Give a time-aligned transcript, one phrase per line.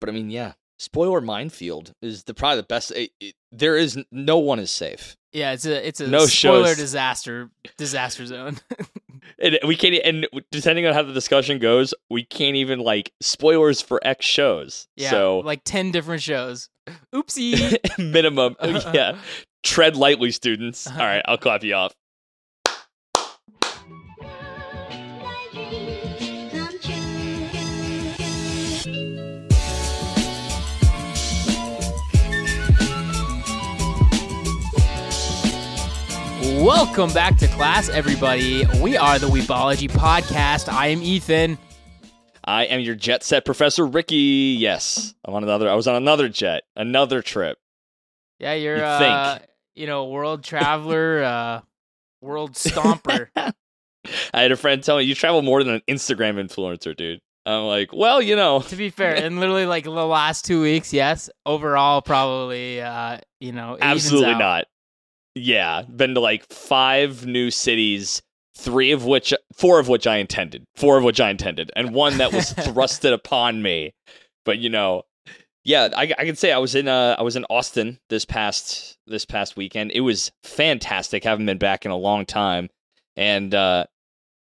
[0.00, 2.90] But I mean, yeah, spoiler minefield is the probably the best.
[2.92, 5.16] It, it, there is no one is safe.
[5.32, 6.76] Yeah, it's a it's a No spoiler shows.
[6.76, 8.58] disaster disaster zone.
[9.40, 9.94] And we can't.
[10.04, 14.88] And depending on how the discussion goes, we can't even like spoilers for X shows.
[14.96, 16.68] yeah, so like ten different shows.
[17.14, 17.76] Oopsie.
[17.98, 18.90] minimum, uh-huh.
[18.94, 19.18] yeah.
[19.62, 20.86] Tread lightly, students.
[20.88, 20.98] Uh-huh.
[21.00, 21.94] All right, I'll clap you off.
[36.58, 38.66] Welcome back to class, everybody.
[38.82, 40.68] We are the Weebology Podcast.
[40.68, 41.56] I am Ethan.
[42.44, 44.56] I am your jet set professor, Ricky.
[44.58, 45.70] Yes, I'm on another.
[45.70, 47.58] I was on another jet, another trip.
[48.40, 49.38] Yeah, you're You'd uh,
[49.76, 51.60] you know, world traveler, uh,
[52.20, 53.28] world stomper.
[53.36, 53.52] I
[54.34, 57.20] had a friend tell me you travel more than an Instagram influencer, dude.
[57.46, 60.92] I'm like, well, you know, to be fair, in literally like the last two weeks,
[60.92, 61.30] yes.
[61.46, 64.66] Overall, probably, uh, you know, absolutely not.
[65.38, 68.22] Yeah, been to like five new cities,
[68.56, 72.18] three of which, four of which I intended, four of which I intended, and one
[72.18, 73.94] that was thrusted upon me.
[74.44, 75.02] But you know,
[75.64, 78.96] yeah, I, I can say I was in uh I was in Austin this past
[79.06, 79.92] this past weekend.
[79.92, 81.24] It was fantastic.
[81.24, 82.68] Haven't been back in a long time,
[83.16, 83.84] and uh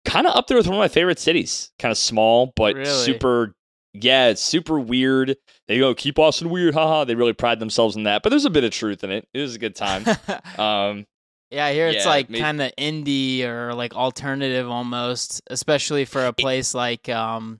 [0.05, 1.71] kind of up there with one of my favorite cities.
[1.79, 2.85] Kind of small, but Really?
[3.05, 3.53] super.
[3.93, 5.35] Yeah, it's super weird.
[5.69, 7.03] They go keep Austin weird, haha.
[7.05, 9.27] They really pride themselves in that, but there's a bit of truth in it.
[9.35, 10.03] It was a good time.
[10.57, 11.05] um,
[11.51, 16.25] Yeah, I hear it's Yeah, like kind of indie or like alternative almost, especially for
[16.25, 17.59] a place like um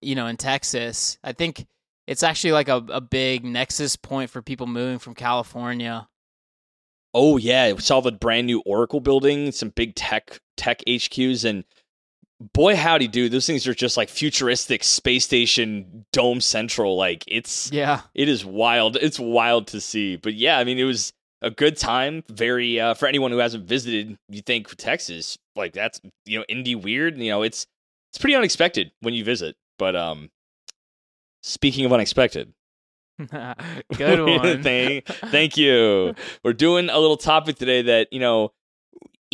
[0.00, 1.18] you know, in Texas.
[1.22, 1.66] I think
[2.06, 6.08] it's actually like a, a big nexus point for people moving from California.
[7.12, 11.64] Oh yeah, we saw the brand new Oracle building, some big tech tech HQs, and
[12.52, 16.96] boy howdy, dude, those things are just like futuristic space station dome central.
[16.96, 18.02] Like it's Yeah.
[18.14, 18.96] it is wild.
[18.96, 20.16] It's wild to see.
[20.16, 22.24] But yeah, I mean, it was a good time.
[22.28, 26.80] Very uh, for anyone who hasn't visited, you think Texas like that's you know indie
[26.80, 27.18] weird.
[27.18, 27.66] You know, it's
[28.10, 29.56] it's pretty unexpected when you visit.
[29.78, 30.30] But um,
[31.42, 32.52] speaking of unexpected,
[33.18, 33.38] Good
[34.20, 34.62] one.
[34.62, 36.14] thank, thank you.
[36.42, 38.52] We're doing a little topic today that you know.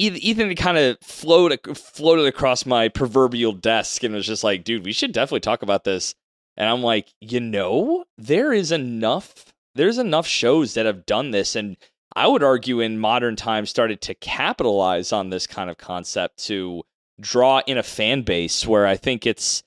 [0.00, 4.84] Eth- Ethan kind of floated floated across my proverbial desk and was just like, "Dude,
[4.84, 6.15] we should definitely talk about this."
[6.56, 9.47] And I'm like, you know, there is enough.
[9.75, 11.77] There's enough shows that have done this, and
[12.16, 16.82] I would argue in modern times started to capitalize on this kind of concept to
[17.21, 19.62] draw in a fan base where I think it's,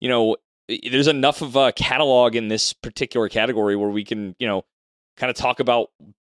[0.00, 0.36] you know,
[0.90, 4.64] there's enough of a catalog in this particular category where we can, you know,
[5.16, 5.90] kind of talk about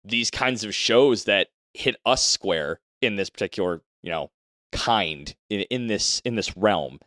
[0.03, 4.31] these kinds of shows that hit us square in this particular, you know,
[4.71, 6.99] kind in, in this in this realm.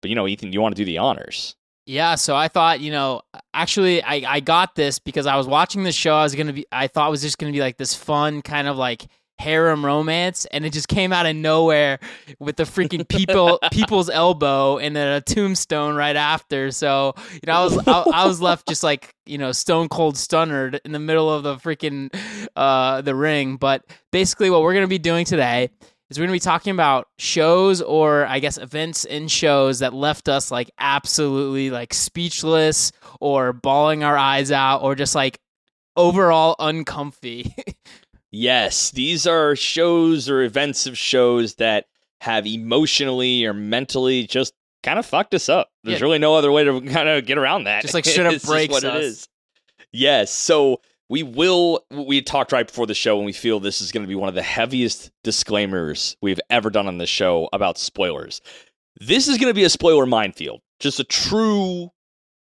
[0.00, 1.56] But you know, Ethan, you want to do the honors.
[1.84, 3.22] Yeah, so I thought, you know,
[3.52, 6.14] actually I, I got this because I was watching the show.
[6.14, 8.68] I was gonna be I thought it was just gonna be like this fun kind
[8.68, 9.06] of like
[9.38, 11.98] harem romance and it just came out of nowhere
[12.38, 16.70] with the freaking people people's elbow and then a tombstone right after.
[16.70, 20.16] So, you know, I was I, I was left just like, you know, stone cold
[20.16, 22.14] stunnered in the middle of the freaking
[22.56, 23.56] uh the ring.
[23.56, 25.70] But basically what we're gonna be doing today
[26.12, 29.94] is we're going to be talking about shows or I guess events in shows that
[29.94, 35.40] left us like absolutely like speechless or bawling our eyes out or just like
[35.96, 37.54] overall uncomfy.
[38.32, 41.84] Yes, these are shows or events of shows that
[42.22, 45.68] have emotionally or mentally just kind of fucked us up.
[45.84, 46.04] There's Yeah.
[46.04, 47.82] really no other way to kind of get around that.
[47.82, 48.94] Just, like, straight up breaks what us.
[48.94, 49.28] it is.
[49.92, 51.84] Yes, so we will.
[51.90, 54.30] We talked right before the show, and we feel this is going to be one
[54.30, 58.40] of the heaviest disclaimers we've ever done on the show about spoilers.
[58.98, 61.90] This is going to be a spoiler minefield, just a true,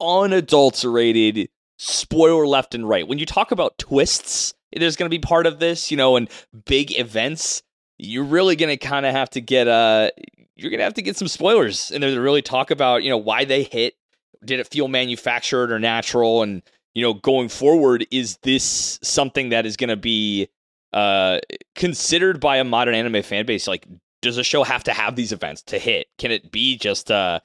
[0.01, 3.07] unadulterated spoiler left and right.
[3.07, 6.29] When you talk about twists, there's going to be part of this, you know, and
[6.65, 7.63] big events.
[7.97, 10.11] You're really going to kind of have to get uh
[10.55, 13.09] you're going to have to get some spoilers in there to really talk about, you
[13.09, 13.95] know, why they hit.
[14.43, 16.61] Did it feel manufactured or natural and
[16.95, 20.49] you know, going forward is this something that is going to be
[20.93, 21.39] uh
[21.75, 23.85] considered by a modern anime fan base like
[24.21, 26.07] does a show have to have these events to hit?
[26.17, 27.39] Can it be just uh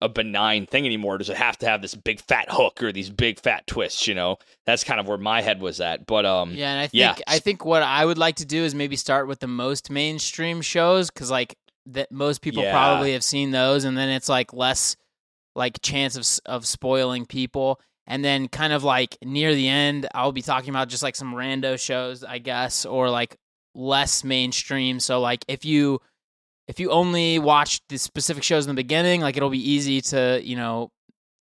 [0.00, 1.18] a benign thing anymore?
[1.18, 4.06] Does it have to have this big fat hook or these big fat twists?
[4.06, 6.06] You know, that's kind of where my head was at.
[6.06, 7.14] But um, yeah, and I think Yeah.
[7.26, 10.60] I think what I would like to do is maybe start with the most mainstream
[10.60, 11.56] shows cuz like
[11.86, 12.72] that most people Yeah.
[12.72, 14.94] probably have seen those and then it's like less
[15.56, 20.30] like chance of of spoiling people and then kind of like near the end I'll
[20.32, 23.36] be talking about just like some rando shows I guess or like
[23.74, 26.00] less mainstream so like if you
[26.68, 30.40] if you only watch the specific shows in the beginning like it'll be easy to
[30.42, 30.92] you know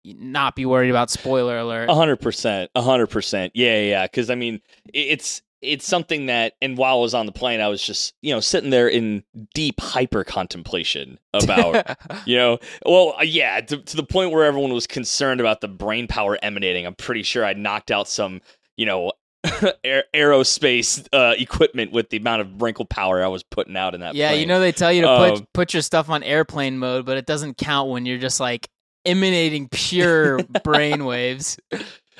[0.04, 1.88] not be worried about spoiler alert.
[1.88, 3.52] A hundred percent, a hundred percent.
[3.54, 4.04] Yeah, yeah.
[4.06, 4.60] Because I mean,
[4.92, 8.32] it's it's something that, and while I was on the plane, I was just you
[8.32, 9.24] know sitting there in
[9.54, 14.72] deep hyper contemplation about you know, well, uh, yeah, to, to the point where everyone
[14.72, 16.86] was concerned about the brain power emanating.
[16.86, 18.40] I'm pretty sure I knocked out some
[18.76, 19.12] you know
[19.84, 24.00] aer- aerospace uh, equipment with the amount of wrinkle power I was putting out in
[24.00, 24.14] that.
[24.14, 24.40] yeah, plane.
[24.40, 27.16] you know they tell you to Um, put put your stuff on airplane mode, but
[27.16, 28.68] it doesn't count when you're just like
[29.06, 31.58] emanating pure brain waves.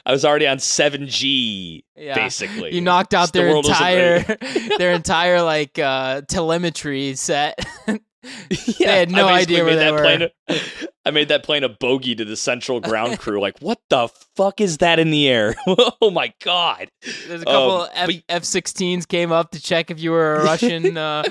[0.07, 2.15] I was already on 7G Yeah.
[2.15, 2.75] basically.
[2.75, 4.21] You knocked out Just the their world entire
[4.79, 7.59] their entire like uh telemetry set.
[8.79, 10.29] yeah, had no I idea where that were.
[10.49, 10.61] a-
[11.07, 13.41] I made that plane a bogey to the central ground crew.
[13.41, 15.55] Like, what the fuck is that in the air?
[15.67, 16.89] oh my god!
[17.27, 20.37] There's a couple Um, F but- F sixteens came up to check if you were
[20.37, 21.23] a Russian uh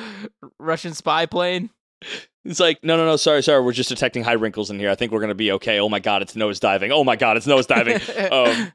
[0.59, 1.69] Russian spy plane.
[2.45, 3.61] It's like, no, no, no, sorry, sorry.
[3.61, 4.89] We're just detecting high wrinkles in here.
[4.89, 5.79] I think we're gonna be okay.
[5.79, 6.91] Oh my god, it's nose diving.
[6.91, 7.99] Oh my god, it's nose diving.
[8.31, 8.71] um,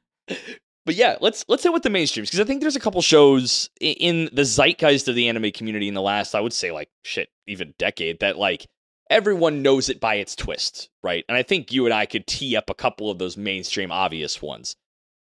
[0.87, 3.71] but yeah, let's let's hit with the mainstreams because I think there's a couple shows
[3.81, 7.29] in the zeitgeist of the anime community in the last, I would say, like shit,
[7.47, 8.67] even decade that like
[9.11, 11.25] everyone knows it by its twist, right?
[11.29, 14.41] And I think you and I could tee up a couple of those mainstream obvious
[14.43, 14.77] ones.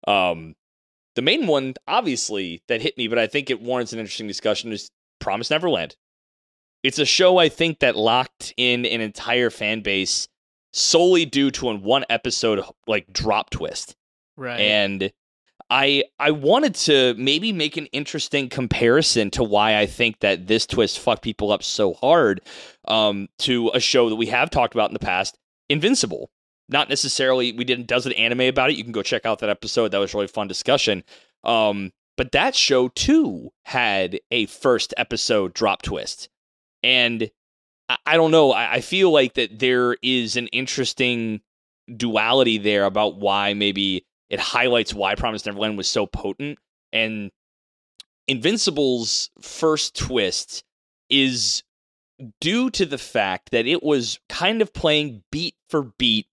[0.07, 0.55] Um,
[1.17, 4.73] the main one, obviously, that hit me, but I think it warrants an interesting discussion
[4.73, 5.97] is Promise Neverland.
[6.83, 10.29] It's a show I think that locked in an entire fan base
[10.73, 13.97] solely due to an one episode like drop twist
[14.37, 14.61] Right.
[14.61, 15.13] and
[15.71, 20.67] I I wanted to maybe make an interesting comparison to why I think that this
[20.67, 22.41] twist fucked people up so hard
[22.89, 25.39] um, to a show that we have talked about in the past,
[25.69, 26.31] Invincible.
[26.69, 28.77] Not necessarily we didn't does an anime about it.
[28.77, 29.93] You can go check out that episode.
[29.93, 31.05] That was really fun discussion.
[31.45, 36.29] Um, but that show too had a first episode drop twist,
[36.83, 37.31] and
[37.89, 38.51] I, I don't know.
[38.51, 41.41] I, I feel like that there is an interesting
[41.97, 46.59] duality there about why maybe it highlights why Promise Neverland was so potent.
[46.93, 47.31] And
[48.29, 50.63] Invincible's first twist
[51.11, 51.65] is
[52.41, 56.27] due to the fact that it was kind of playing beat for beat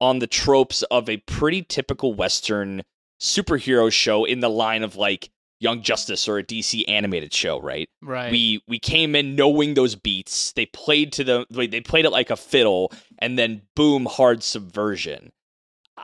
[0.00, 2.82] on the tropes of a pretty typical Western
[3.20, 7.88] superhero show in the line of like Young Justice or a DC animated show, right?
[8.02, 8.32] right.
[8.32, 10.52] we we came in knowing those beats.
[10.52, 15.30] They played to the they played it like a fiddle, and then boom, hard subversion.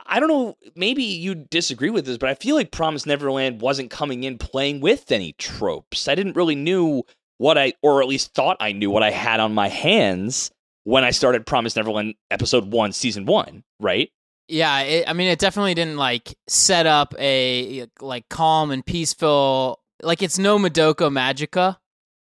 [0.05, 0.57] I don't know.
[0.75, 4.81] Maybe you disagree with this, but I feel like Promise Neverland wasn't coming in playing
[4.81, 6.07] with any tropes.
[6.07, 7.03] I didn't really knew
[7.37, 10.51] what I, or at least thought I knew what I had on my hands
[10.83, 13.63] when I started Promise Neverland episode one, season one.
[13.79, 14.09] Right?
[14.47, 19.79] Yeah, it, I mean, it definitely didn't like set up a like calm and peaceful.
[20.01, 21.77] Like it's no Madoka Magica,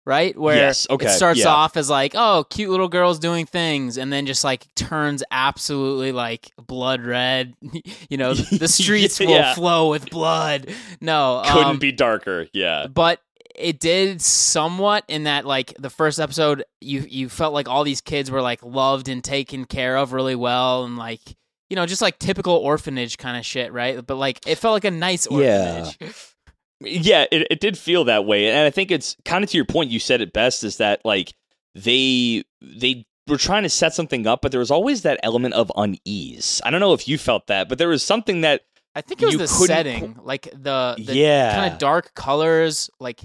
[0.08, 0.36] right?
[0.36, 1.48] Where Yes, okay, it starts yeah.
[1.48, 6.12] off as like, oh, cute little girls doing things, and then just like turns absolutely
[6.12, 7.54] like blood red.
[8.08, 10.74] you know, the streets will flow with blood.
[11.02, 12.46] No, Couldn't um, be darker.
[12.54, 12.86] Yeah.
[12.86, 13.20] but
[13.54, 18.00] it did somewhat in that like the first episode you you felt like all these
[18.00, 21.20] kids were like loved and taken care of really well and like
[21.68, 24.84] you know just like typical orphanage kind of shit right but like it felt like
[24.84, 26.08] a nice orphanage Yeah,
[26.80, 29.90] it, it did feel that way, and I think it's kind of to your point.
[29.90, 31.34] You said it best is that like
[31.74, 35.70] they they were trying to set something up, but there was always that element of
[35.76, 36.60] unease.
[36.64, 38.62] I don't know if you felt that, but there was something that
[38.94, 43.20] i think it was the setting like the, the yeah, kind of dark colors like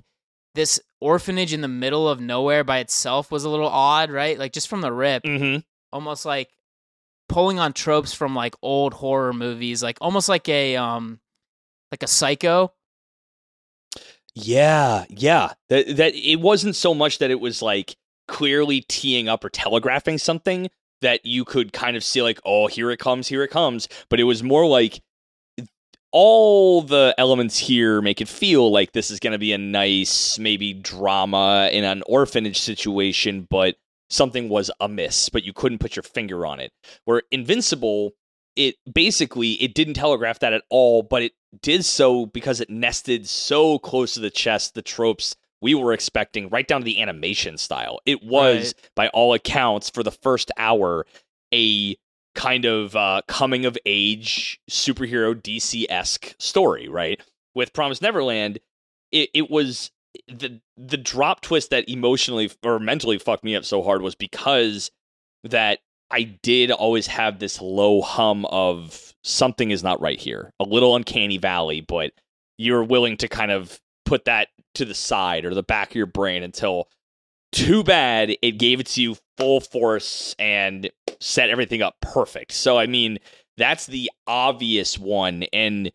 [0.56, 4.52] this orphanage in the middle of nowhere by itself was a little odd right like
[4.52, 5.60] just from the rip mm-hmm.
[5.94, 6.50] almost like
[7.34, 11.20] pulling on tropes from like old horror movies, like almost like a um
[11.92, 12.72] like a psycho.
[14.36, 15.54] Yeah, yeah.
[15.70, 17.96] That that it wasn't so much that it was like
[18.28, 20.70] clearly teeing up or telegraphing something
[21.02, 23.88] that you could kind of see like, oh, here it comes, here it comes.
[24.10, 25.02] But it was more like
[26.12, 30.38] all the elements here make it feel like this is going to be a nice
[30.40, 33.76] maybe drama in an orphanage situation, but
[34.10, 36.72] something was amiss, but you couldn't put your finger on it.
[37.06, 38.12] Where Invincible,
[38.56, 41.32] it basically it didn't telegraph that at all, but it
[41.62, 46.50] did so because it nested so close to the chest the tropes we were expecting
[46.50, 48.02] right down to the animation style.
[48.06, 51.06] It was by all accounts for the first hour
[51.54, 51.96] a
[52.36, 57.22] kind of uh, coming of age superhero DC esque story, right?
[57.56, 58.60] With Promise Neverland,
[59.14, 59.92] it, it was
[60.28, 64.92] the the drop twist that emotionally or mentally fucked me up so hard was because
[65.44, 65.80] that
[66.12, 70.96] I did always have this low hum of something is not right here, a little
[70.96, 72.12] uncanny valley, but
[72.58, 76.06] you're willing to kind of put that to the side or the back of your
[76.06, 76.88] brain until
[77.52, 80.90] too bad it gave it to you full force and
[81.20, 82.52] set everything up perfect.
[82.52, 83.20] So I mean,
[83.58, 85.44] that's the obvious one.
[85.54, 85.92] And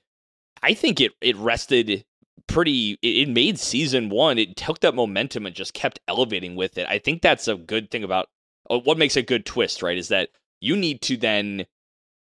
[0.62, 2.04] I think it it rested
[2.46, 6.86] pretty it made season one it took that momentum and just kept elevating with it
[6.88, 8.28] i think that's a good thing about
[8.70, 10.30] uh, what makes a good twist right is that
[10.60, 11.66] you need to then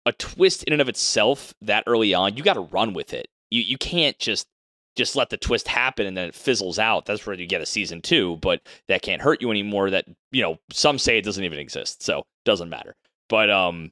[0.06, 3.26] a twist in and of itself that early on you got to run with it
[3.50, 4.46] you you can't just
[4.96, 7.66] just let the twist happen and then it fizzles out that's where you get a
[7.66, 11.44] season two but that can't hurt you anymore that you know some say it doesn't
[11.44, 12.94] even exist so doesn't matter
[13.28, 13.90] but um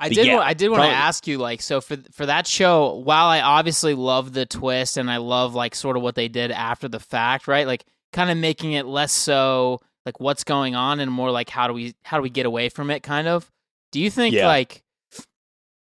[0.00, 0.26] I did.
[0.26, 3.26] yeah, wa- I did want to ask you, like, so for for that show, while
[3.28, 6.88] I obviously love the twist and I love like sort of what they did after
[6.88, 7.64] the fact, right?
[7.64, 11.68] Like, kind of making it less so like what's going on and more like how
[11.68, 13.04] do we how do we get away from it?
[13.04, 13.50] Kind of.
[13.92, 14.48] Do you think Yeah.
[14.48, 14.82] like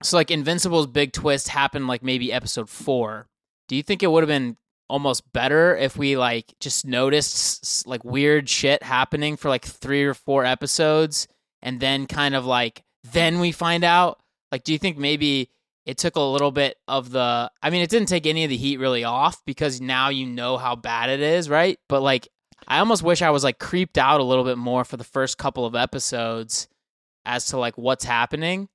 [0.05, 3.27] so like Invincible's big twist happened like maybe episode four?
[3.67, 4.57] Do you think it would have been
[4.87, 10.13] almost better if we like just noticed like weird shit happening for like three or
[10.13, 11.27] four episodes
[11.61, 14.21] and then kind of like then we find out?
[14.51, 15.49] Like do you think maybe
[15.85, 18.57] it took a little bit of the i mean it didn't take any of the
[18.57, 21.79] heat really off because now you know how bad it is right?
[21.89, 22.27] But like
[22.67, 25.37] i almost wish i was like creeped out a little bit more for the first
[25.37, 26.67] couple of episodes
[27.25, 28.69] as to like what's happening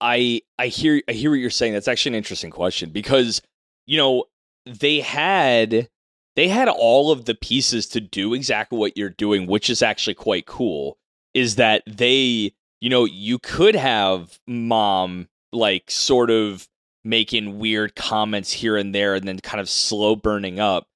[0.00, 1.72] I I hear I hear what you're saying.
[1.72, 3.42] That's actually an interesting question because
[3.86, 4.24] you know
[4.66, 5.88] they had
[6.36, 10.14] they had all of the pieces to do exactly what you're doing, which is actually
[10.14, 10.98] quite cool.
[11.34, 16.66] Is that they you know you could have mom like sort of
[17.04, 20.86] making weird comments here and there and then kind of slow burning up.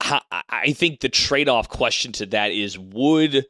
[0.00, 3.46] I think the trade off question to that is would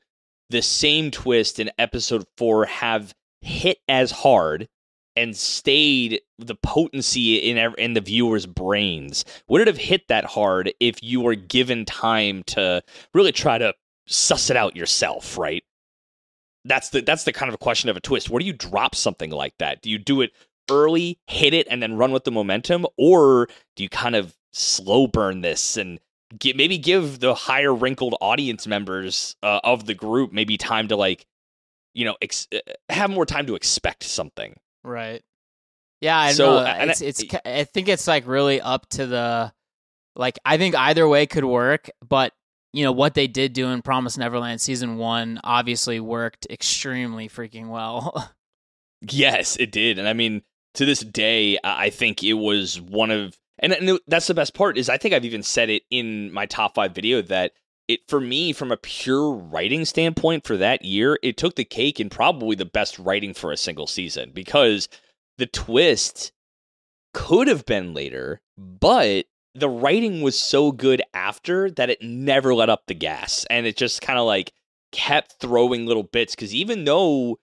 [0.51, 4.69] the same twist in episode four have hit as hard
[5.17, 9.25] and stayed the potency in in the viewer's brains?
[9.49, 13.75] Would it have hit that hard if you were given time to really try to
[14.07, 15.39] suss it out yourself?
[15.39, 15.65] Right.
[16.65, 18.31] That's the that's the kind of a question of a twist.
[18.31, 19.83] Where do you drop something like that?
[19.83, 20.33] Do you do it
[20.71, 25.07] early, hit it, and then run with the momentum, or do you kind of slow
[25.07, 26.01] burn this and
[26.39, 30.97] gi- maybe give the higher wrinkled audience members uh, of the group maybe time to
[30.97, 31.27] like,
[31.93, 34.57] you know, ex- uh, have more time to expect something?
[34.85, 35.23] Right.
[36.01, 39.53] Yeah i So, it's I- it's ki- i think it's like really up to the
[40.17, 42.33] like i think either way could work but
[42.73, 47.69] you know what they did do in promise neverland season one obviously worked extremely freaking
[47.69, 48.31] well.
[49.11, 50.41] Yes, it did, and I mean,
[50.75, 54.55] to this day, I I think it was one of, and, and that's the best
[54.55, 57.53] part is I think I've even said it in my top five video that
[57.89, 62.01] it for me from a pure writing standpoint for that year, it took the cake
[62.01, 64.89] and probably the best writing for a single season because
[65.39, 66.33] the twist
[67.13, 72.71] could have been later, but the writing was so good after that it never let
[72.71, 74.53] up the gas, and it just kind of like
[74.91, 77.39] kept throwing little bits because even though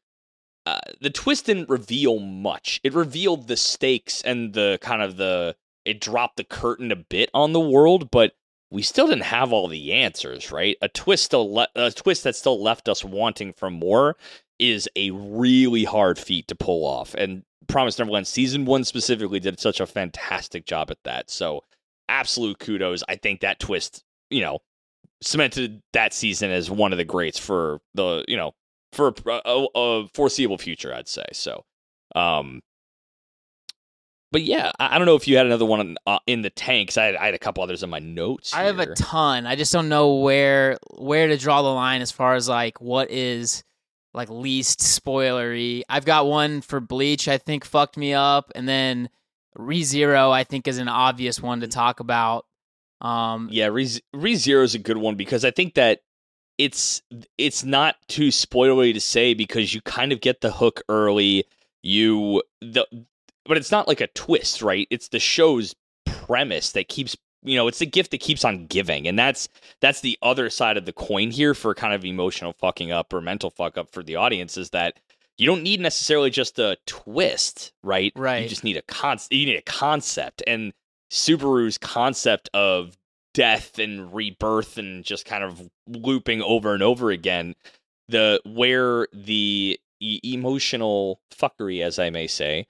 [0.65, 2.79] uh, the twist didn't reveal much.
[2.83, 5.55] It revealed the stakes and the kind of the
[5.85, 8.33] it dropped the curtain a bit on the world, but
[8.71, 10.77] we still didn't have all the answers, right?
[10.81, 14.15] A twist still le- a twist that still left us wanting for more
[14.59, 17.13] is a really hard feat to pull off.
[17.15, 21.29] And Promise Neverland season 1 specifically did such a fantastic job at that.
[21.29, 21.63] So,
[22.09, 23.03] absolute kudos.
[23.09, 24.59] I think that twist, you know,
[25.21, 28.53] cemented that season as one of the greats for the, you know,
[28.93, 31.25] for a, a, foreseeable future, I'd say.
[31.33, 31.65] So,
[32.15, 32.61] um,
[34.31, 36.97] but yeah, I, don't know if you had another one uh, in the tanks.
[36.97, 38.53] I had, I had a couple others in my notes.
[38.53, 39.45] I have a ton.
[39.45, 43.11] I just don't know where where to draw the line as far as like what
[43.11, 43.63] is
[44.13, 45.83] like least spoilery.
[45.89, 47.27] I've got one for Bleach.
[47.27, 49.09] I think fucked me up, and then
[49.57, 50.31] ReZero.
[50.31, 52.45] I think is an obvious one to talk about.
[53.01, 56.01] Um, yeah, Re Zero is a good one because I think that
[56.57, 57.01] it's
[57.37, 61.45] it's not too spoilery to say because you kind of get the hook early.
[61.83, 62.85] You the
[63.45, 64.87] but it's not like a twist, right?
[64.89, 69.07] It's the show's premise that keeps you know, it's the gift that keeps on giving.
[69.07, 72.91] And that's that's the other side of the coin here for kind of emotional fucking
[72.91, 74.99] up or mental fuck up for the audience is that
[75.37, 78.13] you don't need necessarily just a twist, right?
[78.15, 78.43] Right.
[78.43, 80.43] You just need a con you need a concept.
[80.45, 80.73] And
[81.11, 82.97] Subaru's concept of
[83.33, 87.55] death and rebirth and just kind of looping over and over again,
[88.07, 92.67] the where the e- emotional fuckery, as I may say,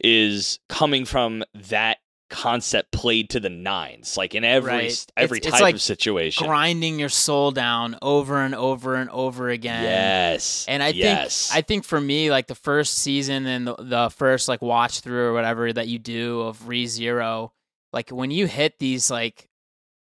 [0.00, 1.98] is coming from that
[2.30, 5.06] concept played to the nines, like in every Right.
[5.16, 6.46] every It's- it's type like of situation.
[6.46, 9.84] grinding your soul down over and over and over again.
[9.84, 11.48] yes, And I yes.
[11.48, 15.00] think I think for me, like the first season and the, the first like watch
[15.00, 17.52] through or whatever that you do of Re Zero,
[17.92, 19.48] like when you hit these like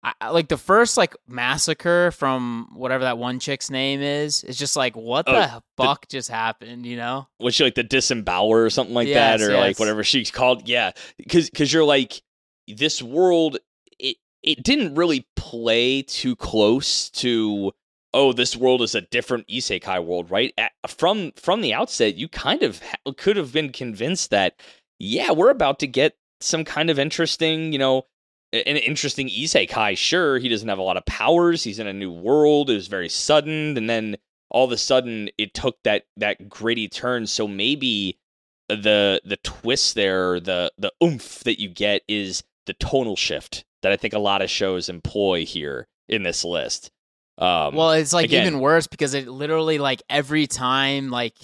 [0.02, 4.44] I, like the first like massacre from whatever that one chick's name is.
[4.44, 7.28] It's just like what Oh, the fuck just happened, you know?
[7.40, 10.68] was she like the disembowler or something like Yes, that or like whatever she's called
[10.70, 12.22] yeah because because you're like
[12.68, 13.58] this world
[14.00, 17.72] it it didn't really play too close to
[18.14, 22.28] oh this world is a different isekai world right At, from from the outset you
[22.30, 24.56] kind of ha- could have been convinced that
[25.00, 28.06] yeah we're about to get some kind of interesting you know
[28.52, 29.98] an interesting isekai.
[29.98, 31.64] Sure he doesn't have a lot of powers.
[31.64, 32.70] He's in a new world.
[32.70, 33.78] It was very sudden.
[33.78, 34.18] And then
[34.50, 37.28] all of a sudden it took that that gritty turn.
[37.28, 38.18] So maybe
[38.68, 43.92] the the twist there the the oomph that you get is the tonal shift that
[43.92, 46.92] i think a lot of shows employ here in this list.
[47.40, 51.36] Um Well, it's like again- even worse because it literally like every time like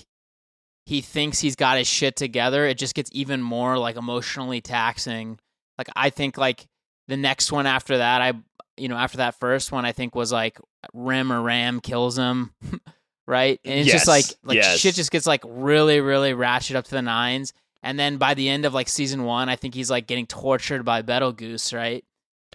[0.85, 5.39] he thinks he's got his shit together, it just gets even more like emotionally taxing.
[5.79, 6.67] Like I think like
[7.07, 8.33] the next one after that, I
[8.77, 10.59] you know after that first one, I think was like
[10.93, 12.51] Rem or Ram kills him,
[13.27, 13.59] right?
[13.63, 14.79] And it's just like like yes.
[14.79, 17.53] shit just gets like really really ratchet up to the nines.
[17.83, 20.83] And then by the end of like season one, I think he's like getting tortured
[20.83, 22.03] by Betelgeuse, right?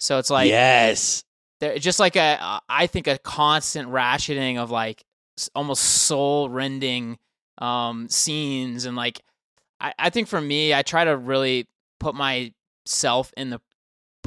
[0.01, 1.25] So it's like yes
[1.61, 2.39] there just like a
[2.69, 5.05] uh, think a constant ratcheting of like
[5.55, 7.19] almost soul rending
[7.59, 9.21] um scenes and like
[9.79, 13.61] I, I think for me I try to really put myself in the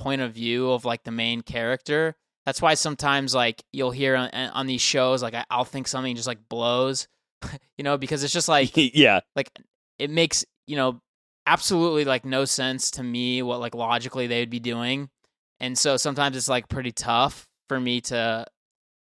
[0.04, 2.16] point of view of like the main character.
[2.46, 6.14] That's why sometimes like you'll hear on, on these shows like I, I'll think something
[6.16, 7.08] just like blows
[7.78, 9.22] you know because it's just like yeah.
[9.36, 9.50] like
[9.98, 11.02] it makes you know
[11.48, 15.10] absolutely like no sense to me what like logically they would be doing.
[15.62, 18.46] And so sometimes it's like pretty tough for me to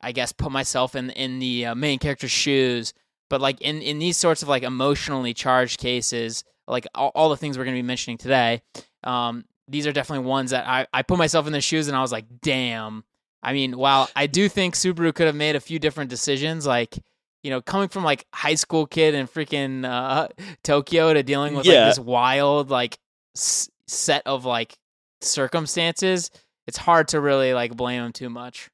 [0.02, 2.92] i guess put myself in in the uh, main character's shoes.
[3.30, 7.38] But like in in these sorts of like emotionally charged cases like all, all the
[7.38, 8.62] things we're going to be mentioning today
[9.02, 12.00] um these are definitely ones that I, I put myself in the shoes and I
[12.02, 13.04] was like, damn.
[13.42, 16.98] I mean, while I do think Subaru could have made a few different decisions, like,
[17.42, 20.28] you know, coming from like high school kid in freaking uh,
[20.62, 21.80] Tokyo to dealing with Yeah.
[21.86, 22.98] like this wild like
[23.36, 24.76] s- set of like
[25.20, 26.30] circumstances,
[26.66, 28.70] it's hard to really like blame him too much.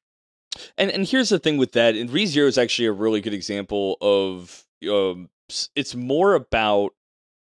[0.77, 3.97] And and here's the thing with that, and ReZero is actually a really good example
[4.01, 5.29] of um,
[5.75, 6.93] it's more about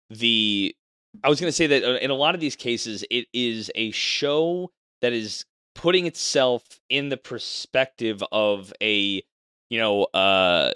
[0.09, 0.75] the.
[1.23, 3.71] I was going to say that uh, in a lot of these cases, it is
[3.75, 4.71] a show
[5.01, 5.45] that is
[5.75, 9.23] putting itself in the perspective of a,
[9.69, 10.71] you know, uh,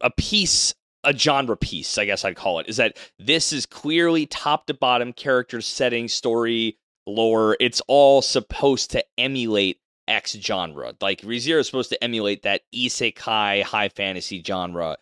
[0.00, 2.68] a piece, a genre piece, I guess I'd call it.
[2.68, 7.56] Is that this is clearly top to bottom character setting, story, lore.
[7.60, 10.94] It's all supposed to emulate X genre.
[11.00, 14.96] Like ReZero is supposed to emulate that isekai high fantasy genre.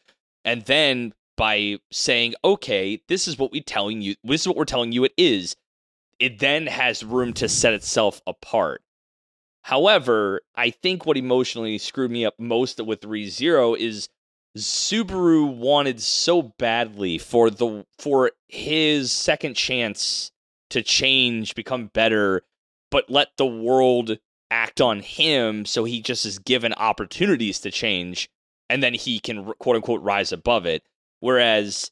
[0.44, 4.64] And then by saying, okay, this is what we telling you this is what we're
[4.64, 5.56] telling you it is,
[6.18, 8.82] it then has room to set itself apart.
[9.62, 14.08] However, I think what emotionally screwed me up most with ReZero is
[14.56, 20.30] Subaru wanted so badly for the for his second chance
[20.70, 22.42] to change, become better,
[22.90, 24.18] but let the world
[24.50, 28.30] act on him so he just is given opportunities to change
[28.70, 30.84] and then he can quote unquote rise above it
[31.20, 31.90] whereas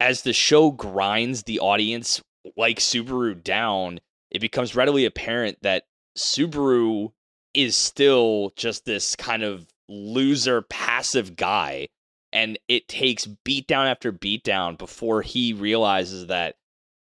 [0.00, 2.22] as the show grinds the audience
[2.56, 5.84] like Subaru down it becomes readily apparent that
[6.18, 7.12] Subaru
[7.54, 11.88] is still just this kind of loser passive guy.
[12.32, 16.56] And it takes beatdown after beatdown before he realizes that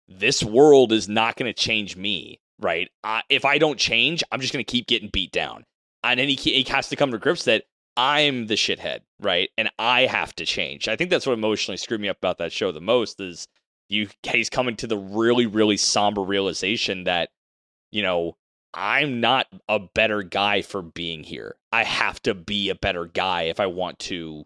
[0.08, 2.88] this world is not going to change me right?
[3.28, 5.64] If i don't change i'm just going to keep getting beat down.
[6.02, 7.64] And then he, he has to come to grips that
[7.96, 9.50] i'm the shithead right?
[9.56, 10.88] And i have to change.
[10.88, 13.48] I think that's what emotionally screwed me up about that show the most is
[13.88, 17.30] you he's coming to the really really somber realization that
[17.92, 18.36] you know
[18.74, 21.56] i'm not a better guy for being here.
[21.72, 24.44] I have to be a better guy if i want to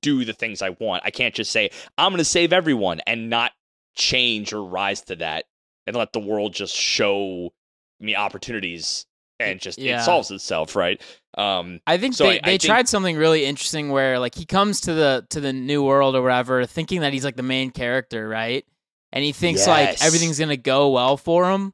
[0.00, 1.02] do the things i want.
[1.04, 3.52] I can't just say i'm going to save everyone and not
[3.96, 5.44] change or rise to that
[5.86, 7.52] and let the world just show
[8.00, 9.06] me opportunities
[9.40, 10.00] and just Yeah.
[10.00, 11.00] it solves itself right
[11.36, 14.34] um I think So they, I- I they think- tried something really interesting where like
[14.34, 17.42] he comes to the to the new world or whatever thinking that he's like the
[17.42, 18.64] main character, right?
[19.12, 21.72] And he thinks like everything's gonna go well for him.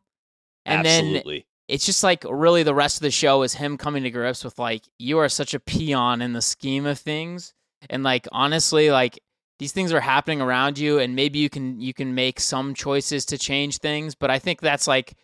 [0.66, 1.22] And then
[1.68, 4.58] it's just like really the rest of the show is him coming to grips with
[4.58, 7.54] like you are such a peon in the scheme of things
[7.88, 9.18] and like honestly like
[9.58, 13.24] these things are happening around you and maybe you can you can make some choices
[13.26, 15.14] to change things but i think that's like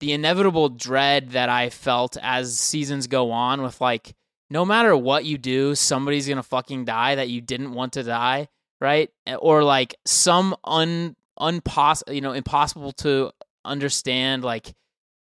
[0.00, 4.14] the inevitable dread that i felt as seasons go on with like
[4.50, 8.48] no matter what you do somebody's gonna fucking die that you didn't want to die
[8.80, 13.30] right or like some un unposs you know impossible to
[13.64, 14.74] understand like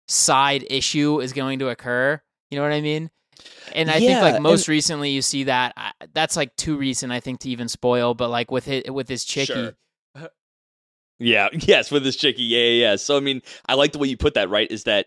[0.08, 2.20] side issue is going to occur.
[2.50, 3.10] You know what I mean?
[3.74, 6.76] And I Yeah, think like and- most recently you see that I, that's like too
[6.76, 9.72] recent I think to even spoil, but like with it with his chicky, Sure.
[11.18, 12.42] Yeah, yes, with this chicky.
[12.42, 12.96] Yeah, yeah, yeah.
[12.96, 14.70] So I mean, I like the way you put that, right?
[14.70, 15.06] Is that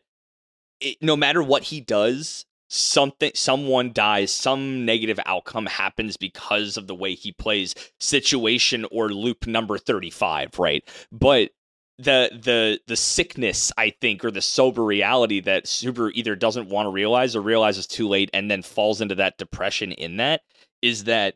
[0.81, 6.87] it, no matter what he does, something someone dies, some negative outcome happens because of
[6.87, 10.87] the way he plays situation or loop number 35, right?
[11.11, 11.51] But
[11.99, 16.85] the the the sickness, I think, or the sober reality that Subaru either doesn't want
[16.85, 20.41] to realize or realizes too late and then falls into that depression in that
[20.81, 21.35] is that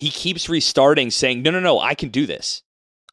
[0.00, 2.62] he keeps restarting saying, No, no, no, I can do this.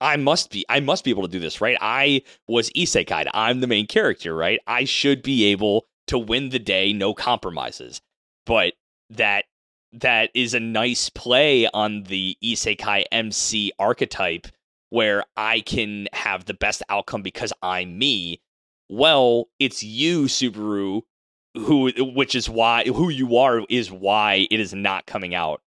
[0.02, 1.78] I must be I must be able to do this, right?
[1.82, 3.28] I was Isekai.
[3.34, 4.60] I'm the main character, right?
[4.68, 8.02] I should be able to win the day, no compromises.
[8.46, 8.74] But
[9.10, 9.46] that
[9.94, 14.48] that is a nice play on the Isekai MC archetype
[14.90, 18.42] where I can have the best outcome because I'm me.
[18.90, 21.02] Well, it's you, Subaru,
[21.56, 25.62] who which is why who you are is why it is not coming out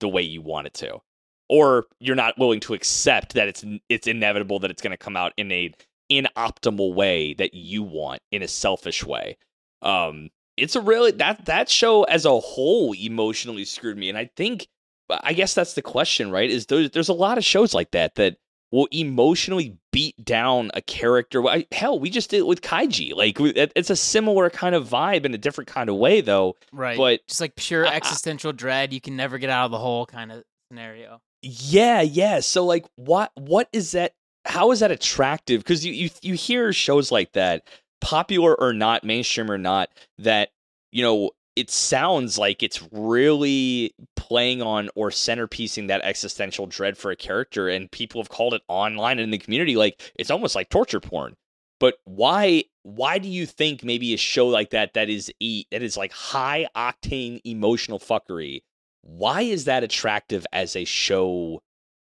[0.00, 1.00] the way you want it to
[1.48, 5.16] or you're not willing to accept that it's it's inevitable that it's going to come
[5.16, 5.72] out in a
[6.10, 9.36] inoptimal way that you want in a selfish way.
[9.82, 14.30] Um, it's a really that that show as a whole emotionally screwed me, and I
[14.36, 14.66] think
[15.10, 16.50] I guess that's the question, right?
[16.50, 18.36] Is there's there's a lot of shows like that that
[18.70, 21.42] will emotionally beat down a character.
[21.46, 23.14] I- Hell, we just did it with Kaiji.
[23.14, 26.56] Like it's a similar kind of vibe in a different kind of way, though.
[26.72, 26.98] right?
[26.98, 29.78] But just like pure I- I- existential dread, you can never get out of the
[29.78, 31.22] hole kind of scenario.
[31.42, 32.40] Yeah, yeah.
[32.40, 35.60] So like what what is that how is that attractive?
[35.62, 37.62] Because you, you you hear shows like that,
[38.00, 40.50] popular or not, mainstream or not, that,
[40.90, 47.10] you know, it sounds like it's really playing on or centerpiecing that existential dread for
[47.10, 50.54] a character, and people have called it online and in the community like it's almost
[50.56, 51.34] like torture porn.
[51.80, 55.82] But why why do you think maybe a show like that that is e that
[55.82, 58.62] is like high octane emotional fuckery
[59.02, 61.62] why is that attractive as a show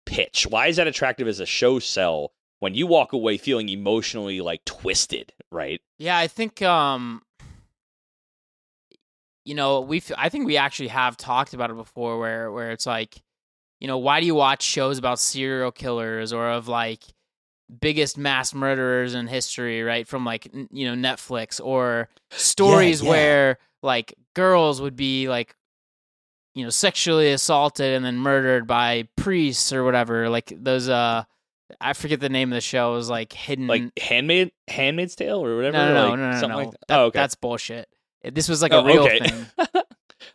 [0.05, 0.47] pitch?
[0.47, 4.63] Why is that attractive as a show sell when you walk away feeling emotionally like
[4.65, 5.81] twisted, right?
[5.99, 7.21] Yeah, I think um
[9.45, 12.85] you know, we I think we actually have talked about it before where where it's
[12.85, 13.21] like
[13.79, 17.03] you know, why do you watch shows about serial killers or of like
[17.79, 20.07] biggest mass murderers in history, right?
[20.07, 23.09] From like n- you know, Netflix or stories yeah.
[23.09, 25.55] where like girls would be like
[26.53, 30.29] you know, sexually assaulted and then murdered by priests or whatever.
[30.29, 31.23] Like those uh
[31.79, 32.93] I forget the name of the show.
[32.93, 35.77] It was like hidden Like Handmaid Handmaid's Tale or whatever.
[35.77, 36.57] no, no, no, like, no, no, something no.
[36.57, 36.87] like that.
[36.87, 37.19] That- oh, okay.
[37.19, 37.87] That's bullshit.
[38.23, 39.19] This was like Oh, a real okay.
[39.19, 39.45] thing.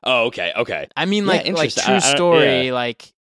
[0.02, 0.88] oh, okay, okay.
[0.96, 2.72] I mean, Yeah, like like true story.
[2.72, 3.12] Like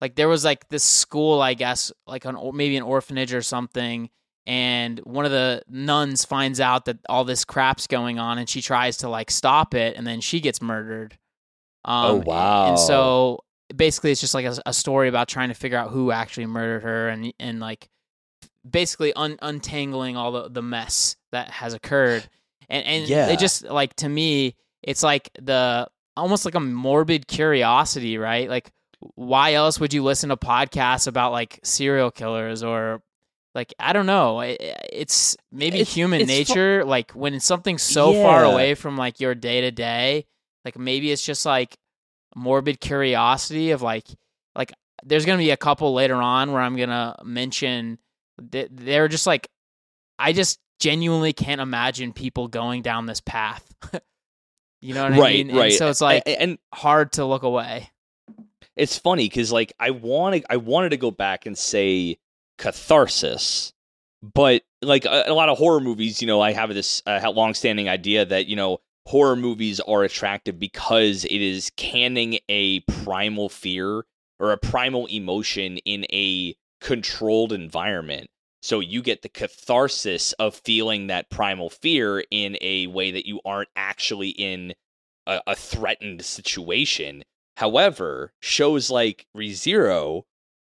[0.00, 4.10] like there was like this school, I guess, like an maybe an orphanage or something,
[4.46, 8.60] and one of the nuns finds out that all this crap's going on, and she
[8.60, 11.18] tries to like stop it, and then she gets murdered.
[11.84, 12.68] Um, Oh, wow.
[12.70, 13.40] And so
[13.74, 16.82] basically, it's just like a, a story about trying to figure out who actually murdered
[16.84, 17.88] her, and and like
[18.68, 22.26] basically un- untangling all the, the mess that has occurred.
[22.68, 23.26] And and Yeah.
[23.26, 28.48] they just like to me, it's like the almost like a morbid curiosity, right?
[28.48, 28.70] Like
[29.16, 33.02] why else would you listen to podcasts about like serial killers or
[33.54, 34.40] like I don't know.
[34.40, 34.58] It,
[34.92, 36.84] it's maybe It's- human it's fu- nature.
[36.84, 40.26] like when something's so far away from like your day to day,
[40.64, 41.76] like maybe it's just like
[42.34, 44.06] morbid curiosity of like
[44.54, 44.72] like
[45.04, 47.98] there's gonna be a couple later on where I'm gonna mention
[48.50, 49.48] that they're just like
[50.18, 53.64] I just genuinely can't imagine people going down this path.
[54.80, 55.50] you know what I right, mean?
[55.50, 55.72] And right.
[55.72, 57.90] so it's like A- and hard to look away.
[58.76, 62.18] it's funny because like I wanted I wanted to go back and say
[62.58, 63.72] catharsis,
[64.22, 67.88] but like a, a lot of horror movies, you know, I have this uh, long-standing
[67.88, 74.04] idea that you know horror movies are attractive because it is canning a primal fear
[74.38, 78.28] or a primal emotion in a controlled environment.
[78.62, 83.40] So you get the catharsis of feeling that primal fear in a way that you
[83.44, 84.74] aren't actually in
[85.26, 87.24] a, a threatened situation.
[87.56, 90.22] However, shows like ReZero,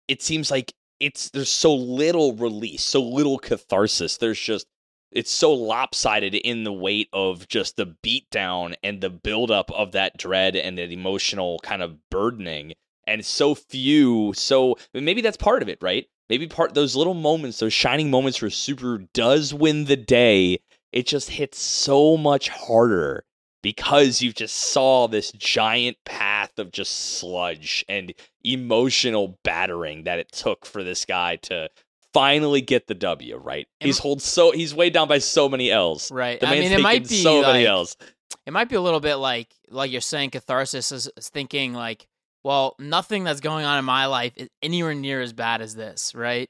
[0.08, 4.18] it seems like it's there's so little release, so little catharsis.
[4.18, 4.66] There's just
[5.14, 10.18] it's so lopsided in the weight of just the beatdown and the buildup of that
[10.18, 12.74] dread and that emotional kind of burdening.
[13.06, 16.08] And so few, so maybe that's part of it, right?
[16.30, 20.60] Maybe part those little moments, those shining moments where Super does win the day,
[20.92, 23.24] it just hits so much harder
[23.62, 30.32] because you just saw this giant path of just sludge and emotional battering that it
[30.32, 31.70] took for this guy to
[32.14, 33.68] finally get the W, right?
[33.80, 36.12] He's hold so he's weighed down by so many L's.
[36.12, 36.40] Right.
[36.40, 37.98] The I man's mean, it might be so many like, L's.
[38.46, 42.08] it might be a little bit like like you're saying catharsis is, is thinking like,
[42.44, 46.14] well, nothing that's going on in my life is anywhere near as bad as this,
[46.14, 46.50] right?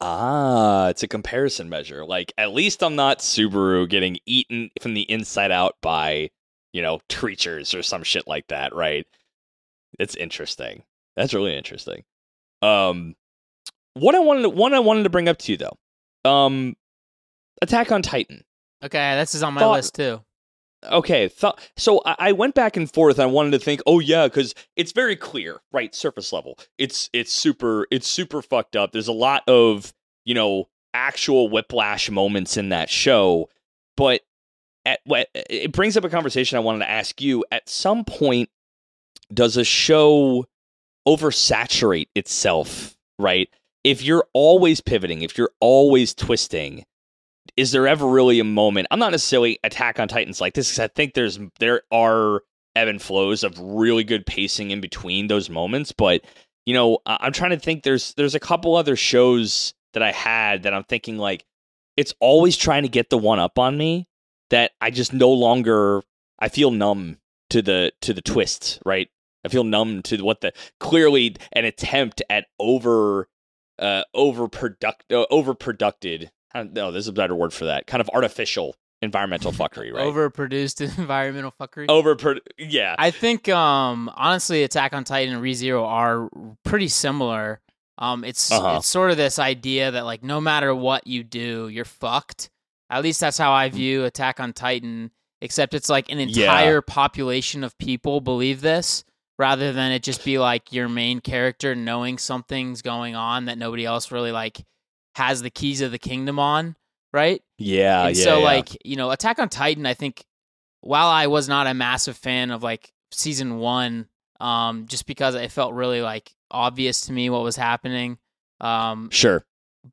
[0.00, 2.04] Ah, it's a comparison measure.
[2.04, 6.30] Like at least I'm not Subaru getting eaten from the inside out by,
[6.72, 9.06] you know, creatures or some shit like that, right?
[9.98, 10.82] It's interesting.
[11.16, 12.04] That's really interesting.
[12.62, 13.14] Um
[13.94, 16.30] what I wanted to, one I wanted to bring up to you though.
[16.30, 16.76] Um
[17.62, 18.42] Attack on Titan.
[18.82, 20.22] Okay, this is on my Thought- list too.
[20.90, 23.18] Okay, th- so I-, I went back and forth.
[23.20, 25.94] I wanted to think, oh yeah, because it's very clear, right?
[25.94, 26.58] Surface level.
[26.78, 28.92] It's it's super it's super fucked up.
[28.92, 29.92] There's a lot of
[30.24, 33.50] you know actual whiplash moments in that show,
[33.98, 34.22] but
[34.86, 37.44] at what it brings up a conversation I wanted to ask you.
[37.52, 38.48] At some point,
[39.34, 40.46] does a show
[41.06, 42.96] oversaturate itself?
[43.18, 43.50] Right?
[43.84, 46.84] If you're always pivoting, if you're always twisting,
[47.56, 48.88] is there ever really a moment?
[48.90, 52.42] I'm not necessarily Attack on Titans like this because I think there's there are
[52.76, 55.92] ebb and flows of really good pacing in between those moments.
[55.92, 56.22] But
[56.66, 57.82] you know, I'm trying to think.
[57.82, 61.44] There's there's a couple other shows that I had that I'm thinking like
[61.96, 64.06] it's always trying to get the one up on me
[64.50, 66.02] that I just no longer
[66.38, 67.18] I feel numb
[67.50, 68.78] to the to the twists.
[68.84, 69.08] Right,
[69.44, 73.28] I feel numb to what the clearly an attempt at over
[73.80, 77.86] uh overproduct uh, overproducted don't there's a better word for that.
[77.86, 80.04] Kind of artificial environmental fuckery, right?
[80.06, 81.86] Overproduced environmental fuckery.
[81.88, 82.94] Over, yeah.
[82.98, 86.28] I think um honestly Attack on Titan and ReZero are
[86.64, 87.60] pretty similar.
[87.98, 88.76] Um it's Uh-huh.
[88.78, 92.50] it's sort of this idea that like no matter what you do, you're fucked.
[92.90, 96.24] At least that's how I view Attack on Titan, except it's like an Yeah.
[96.44, 99.04] entire population of people believe this
[99.40, 103.86] rather than it just be like your main character knowing something's going on that nobody
[103.86, 104.62] else really like
[105.14, 106.76] has the keys of the kingdom on,
[107.10, 107.42] right?
[107.56, 108.22] yeah, and yeah.
[108.24, 108.44] so yeah.
[108.44, 110.24] like you know attack on titan i think
[110.82, 114.06] while i was not a massive fan of like season one
[114.40, 118.18] um just because it felt really like obvious to me what was happening
[118.60, 119.44] um sure.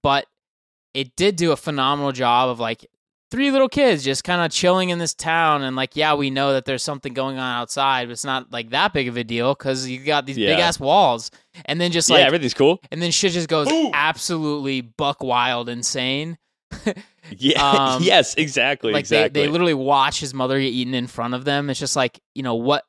[0.03, 0.27] but
[0.93, 2.85] it did do a phenomenal job of like
[3.29, 6.53] three little kids just kind of chilling in this town and like yeah we know
[6.53, 9.53] that there's something going on outside but it's not like that big of a deal
[9.53, 10.49] because you got these Yeah.
[10.55, 11.29] big ass walls
[11.65, 12.79] and then just yeah, like everything's cool.
[12.91, 13.91] and then shit just goes Boom.
[13.93, 16.37] absolutely buck wild insane
[17.37, 17.61] Yeah,
[17.95, 19.41] Um, yes, exactly, like exactly.
[19.41, 22.19] they, they literally watch his mother get eaten in front of them it's just like
[22.35, 22.83] you know what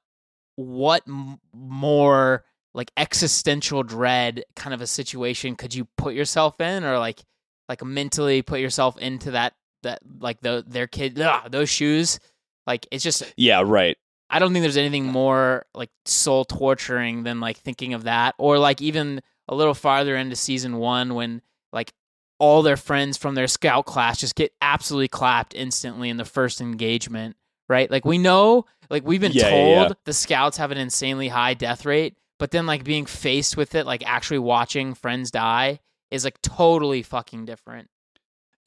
[0.57, 6.85] what m- more like existential dread kind of a situation could you put yourself in
[6.85, 7.21] or like
[7.69, 12.19] like mentally put yourself into that that like the their kid ugh, those shoes
[12.67, 13.97] like it's just yeah, right.
[14.31, 18.59] I don't think there's anything more like soul torturing than like thinking of that, or
[18.59, 21.41] like even a little farther into season one when
[21.73, 21.93] like
[22.39, 26.61] all their friends from their scout class just get absolutely clapped instantly in the first
[26.61, 27.37] engagement,
[27.69, 27.91] right?
[27.91, 29.95] Like we know, like we've been Yeah, told yeah, yeah.
[30.05, 33.87] the scouts have an insanely high death rate, but then like being faced with it,
[33.87, 37.89] like actually watching friends die, is like totally fucking different.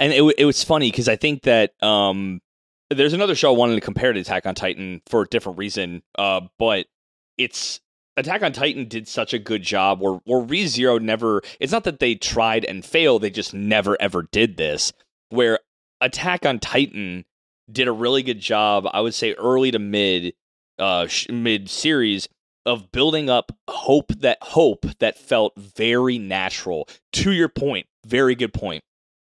[0.01, 2.41] And it, it was funny because I think that um,
[2.89, 6.01] there's another show I wanted to compare to Attack on Titan for a different reason,
[6.17, 6.87] uh, but
[7.37, 7.79] it's
[8.17, 11.43] Attack on Titan did such a good job where where ReZero never.
[11.59, 14.91] It's not that they tried and failed; they just never ever did this.
[15.29, 15.59] Where
[16.01, 17.23] Attack on Titan
[17.71, 20.33] did a really good job, I would say, early to mid,
[20.79, 22.27] uh, sh- mid series
[22.65, 26.89] of building up hope that hope that felt very natural.
[27.13, 28.83] To your point, very good point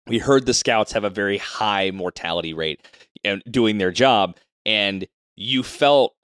[0.08, 2.80] we heard the scouts have a very high mortality rate
[3.24, 6.14] and doing their job and you felt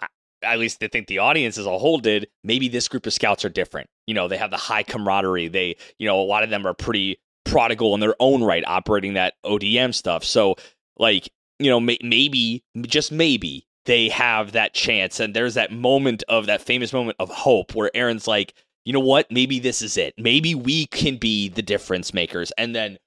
[0.44, 3.44] at least i think the audience as a whole did maybe this group of scouts
[3.44, 3.88] are different.
[4.06, 5.48] You know they have the high camaraderie.
[5.48, 9.14] They you know a lot of them are pretty prodigal in their own right operating
[9.14, 10.24] that odm stuff.
[10.24, 10.56] So
[10.98, 16.22] like you know may- maybe just maybe they have that chance and there's that moment
[16.28, 19.30] of that famous moment of hope where Eren's like you know what?
[19.30, 20.12] Maybe this is it.
[20.18, 22.52] Maybe we can be the difference makers.
[22.58, 22.98] And then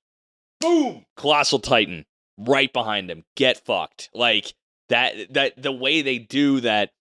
[0.59, 1.05] boom!
[1.15, 2.05] Colossal titan
[2.37, 3.23] right behind him.
[3.35, 4.09] Get fucked.
[4.13, 4.53] Like
[4.89, 6.91] that that the way they do that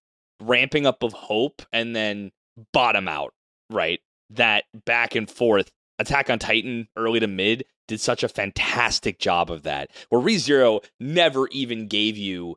[0.41, 2.31] ramping up of hope and then
[2.73, 3.33] bottom out
[3.71, 4.01] right?
[4.31, 5.71] That back and forth.
[5.99, 10.85] Attack on titan early to mid did such a fantastic job of that where rezero
[10.99, 12.57] never even gave you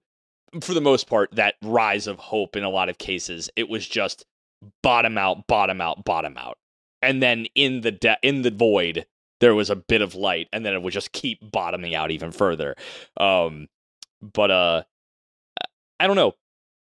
[0.62, 3.49] for the most part that rise of hope in a lot of cases.
[3.55, 4.25] It was just
[4.83, 6.57] bottom out bottom out bottom out.
[7.01, 9.05] And then in the de- in the void
[9.39, 12.32] there was a bit of light and then it would just keep bottoming out even
[12.32, 12.75] further
[13.17, 13.67] um
[14.21, 14.84] but uh
[15.99, 16.34] i don't know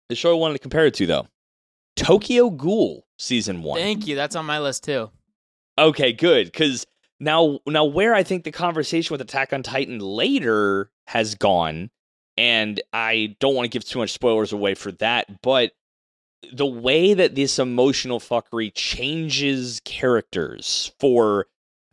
[0.10, 1.28] the show i wanted to compare it to though
[1.96, 4.16] tokyo ghoul season one Thank you.
[4.16, 5.10] That's on my list too.
[5.78, 6.86] okay good because
[7.20, 11.90] now now where i think the conversation with attack on titan later has gone
[12.38, 15.72] And I don't want to give too much spoilers away for that, but
[16.52, 21.48] the way that this emotional fuckery changes characters for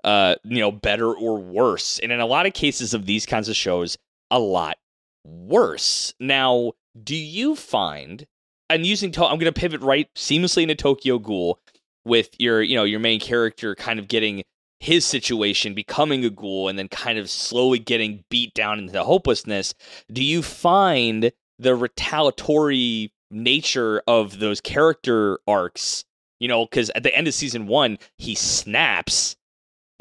[0.05, 1.99] uh you know better or worse.
[1.99, 3.97] And in a lot of cases of these kinds of shows
[4.31, 4.79] a lot
[5.25, 6.15] worse.
[6.21, 8.27] Now do you find
[8.69, 11.59] and using to- i'm going to pivot right seamlessly into tokyo ghoul
[12.05, 14.43] with your you know your main character kind of getting
[14.81, 19.75] his situation becoming a ghoul and then kind of slowly getting beat down into hopelessness.
[20.13, 26.05] Do you find the retaliatory nature of those character arcs
[26.41, 29.37] you know because at the end of season one he snaps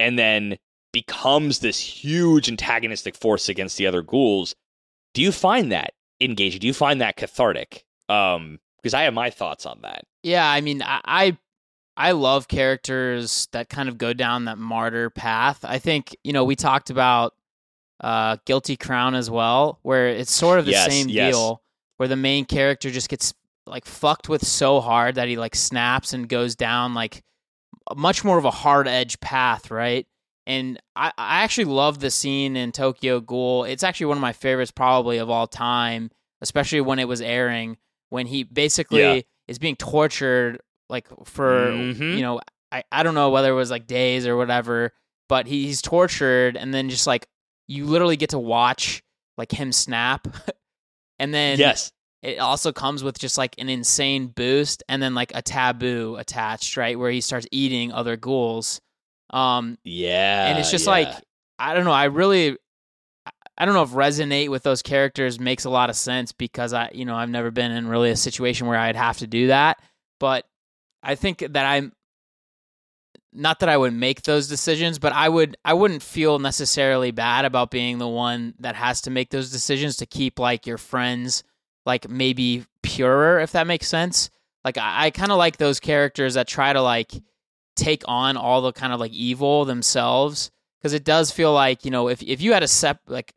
[0.01, 0.57] and then
[0.93, 4.55] becomes this huge antagonistic force against the other ghouls
[5.13, 9.29] do you find that engaging do you find that cathartic um because i have my
[9.29, 11.37] thoughts on that Yeah, I mean, I, I
[11.97, 15.63] I love characters that kind of go down that martyr path.
[15.63, 17.33] I think you know we talked about
[17.99, 21.33] uh, Guilty Crown as well, where it's sort of the Yes, same yes.
[21.33, 21.61] deal,
[21.97, 23.33] where the main character just gets
[23.67, 27.21] like fucked with so hard that he like snaps and goes down like
[27.95, 30.05] much more of a hard edge path, right?
[30.47, 33.63] And I, I actually love the scene in Tokyo Ghoul.
[33.65, 36.09] It's actually one of my favorites, probably of all time,
[36.41, 37.77] especially when it was airing.
[38.09, 39.21] When he basically Yeah.
[39.47, 42.15] is being tortured, like for Mhm.
[42.15, 42.41] you know,
[42.71, 44.91] I, I don't know whether it was like days or whatever,
[45.29, 47.27] but he's tortured, and then just like
[47.67, 49.01] you literally get to watch
[49.37, 50.27] like him snap,
[51.19, 51.91] and then yes
[52.21, 56.77] it also comes with just like an insane boost and then like a taboo attached,
[56.77, 56.97] right?
[56.97, 58.79] Where he starts eating other ghouls.
[59.31, 60.91] Um, yeah and it's just yeah.
[60.91, 61.15] like,
[61.57, 62.57] I don't know, I really,
[63.57, 66.91] I don't know if resonate with those characters makes a lot of sense because I,
[66.93, 69.81] you know, I've never been in really a situation where I'd have to do that.
[70.19, 70.45] But
[71.01, 71.93] I think that I'm,
[73.33, 77.45] not that I would make those decisions, but I would I wouldn't feel necessarily bad
[77.45, 81.43] about being the one that has to make those decisions to keep like your friends
[81.85, 84.29] like maybe purer if that makes sense.
[84.63, 87.11] Like I, I kind of like those characters that try to like
[87.75, 90.51] take on all the kind of like evil themselves.
[90.79, 93.33] Because it does feel like you know if if you had a sep like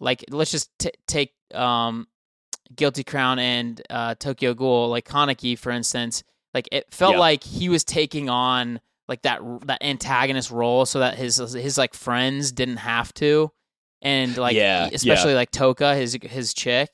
[0.00, 2.06] like let's just t- take um
[2.74, 6.22] guilty crown and uh tokyo ghoul like kaneki for instance.
[6.54, 7.20] Like it felt Yeah.
[7.20, 11.94] like he was taking on like that that antagonist role so that his his like
[11.94, 13.50] friends didn't have to.
[14.02, 16.90] And like Yeah, especially like Touka his his chick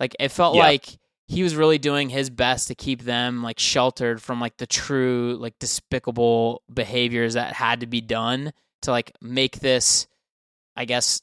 [0.00, 0.62] like it felt Yeah.
[0.62, 0.86] like
[1.26, 5.36] he was really doing his best to keep them like sheltered from like the true
[5.40, 8.52] like despicable behaviors that had to be done
[8.82, 10.06] to like make this
[10.76, 11.22] i guess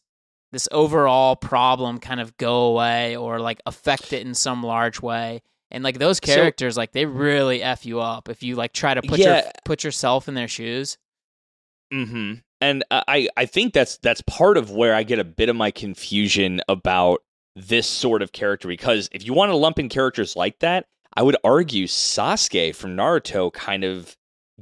[0.52, 5.42] this overall problem kind of go away or like affect it in some large way.
[5.74, 8.94] And like those So- characters like they really f you up if you like try
[8.94, 10.98] to put your put yourself in their shoes.
[11.92, 15.56] Hmm And I I think that's that's part of where I get a bit of
[15.56, 17.22] my confusion about
[17.56, 21.24] this sort of character because if you want to lump in characters like that, I
[21.24, 24.16] would argue Sasuke from Naruto kind of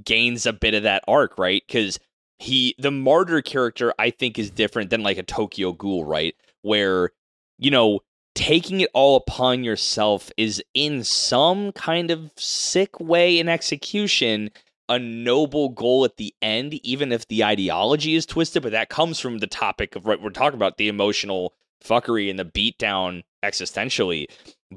[0.03, 1.63] gains a bit of that arc, right?
[1.67, 1.99] Because
[2.39, 6.35] he the martyr character I think is different than like a Tokyo Ghoul, right?
[6.61, 7.11] Where
[7.57, 7.99] you know
[8.35, 14.49] taking it all upon yourself is in some kind of sick way in execution
[14.87, 18.63] a noble goal at the end, even if the ideology is twisted.
[18.63, 22.39] But that comes from the topic of right we're talking about the emotional fuckery and
[22.39, 24.27] the beatdown existentially.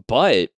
[0.07, 0.51] But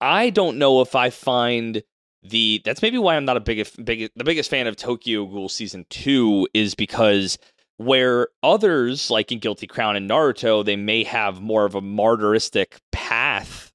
[0.00, 1.82] I don't know if I find
[2.22, 5.48] the that's maybe why I'm not a big big the biggest fan of Tokyo Ghoul
[5.48, 7.38] season two is because
[7.76, 12.78] where others like in Guilty Crown and Naruto they may have more of a martyristic
[12.92, 13.72] path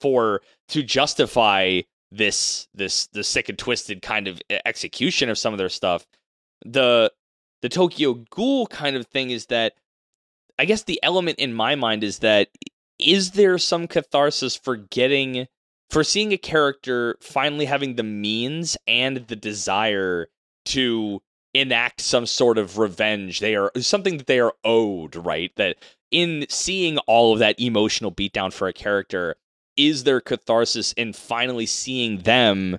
[0.00, 1.80] for to justify
[2.12, 6.06] this this the sick and twisted kind of execution of some of their stuff.
[6.64, 7.12] The
[7.62, 9.74] the Tokyo Ghoul kind of thing is that
[10.60, 12.50] I guess the element in my mind is that
[12.98, 15.46] is there some catharsis for getting
[15.88, 20.28] for seeing a character finally having the means and the desire
[20.66, 21.22] to
[21.54, 23.40] enact some sort of revenge?
[23.40, 25.50] They are something that they are owed right?
[25.56, 25.78] That
[26.10, 29.36] in seeing all of that emotional beatdown for a character
[29.78, 32.78] is there catharsis in finally seeing them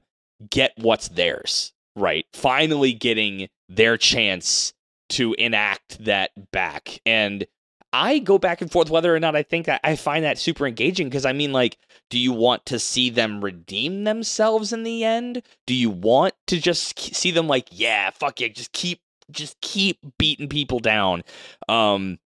[0.51, 2.27] get what's theirs right?
[2.31, 4.71] Finally getting their chance
[5.09, 7.01] to enact that back.
[7.07, 7.47] And
[7.93, 10.65] I go back and forth whether or not I think I, I find that super
[10.65, 11.77] engaging because I mean, like,
[12.09, 15.43] do you want to see them redeem themselves in the end?
[15.67, 19.99] Do you want to just see them like, yeah, fuck it, just keep, just keep
[20.17, 21.23] beating people down?
[21.67, 22.19] Um,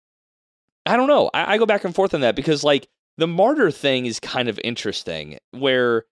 [0.85, 1.31] I don't know.
[1.33, 2.87] I, I go back and forth on that because like
[3.17, 6.05] the martyr thing is kind of interesting, where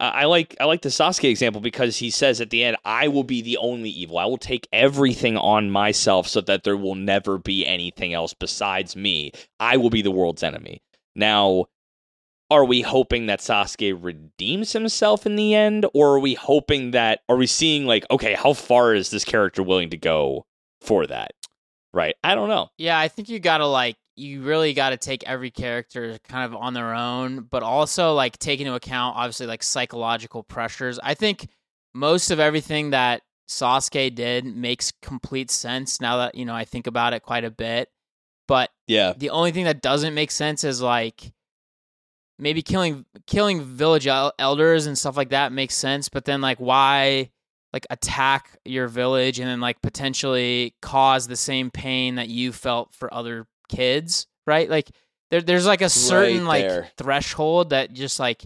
[0.00, 3.24] I like I like the Sasuke example because he says at the end, "I will
[3.24, 4.18] be the only evil.
[4.18, 8.94] I will take everything on myself so that there will never be anything else besides
[8.94, 9.32] me.
[9.58, 10.82] I will be the world's enemy."
[11.16, 11.66] Now,
[12.50, 17.20] are we hoping that Sasuke redeems himself in the end, or are we hoping that
[17.28, 20.46] are we seeing like, okay, how far is this character willing to go
[20.80, 21.32] for that?
[21.92, 22.14] Right?
[22.22, 22.70] I don't know.
[22.78, 26.54] Yeah, I think you gotta like you really got to take every character kind of
[26.60, 30.98] on their own, but also like take into account obviously like psychological pressures.
[31.02, 31.48] I think
[31.94, 36.86] most of everything that Sasuke did makes complete sense now that you know I think
[36.86, 37.88] about it quite a bit.
[38.46, 39.12] But Yeah.
[39.16, 41.32] the only thing that doesn't make sense is like
[42.38, 46.58] maybe killing killing village el- elders and stuff like that makes sense, but then like
[46.58, 47.30] why
[47.72, 52.94] like attack your village and then like potentially cause the same pain that you felt
[52.94, 54.68] for other kids, right?
[54.68, 54.90] Like
[55.30, 58.44] there there's like a certain Right like threshold that just like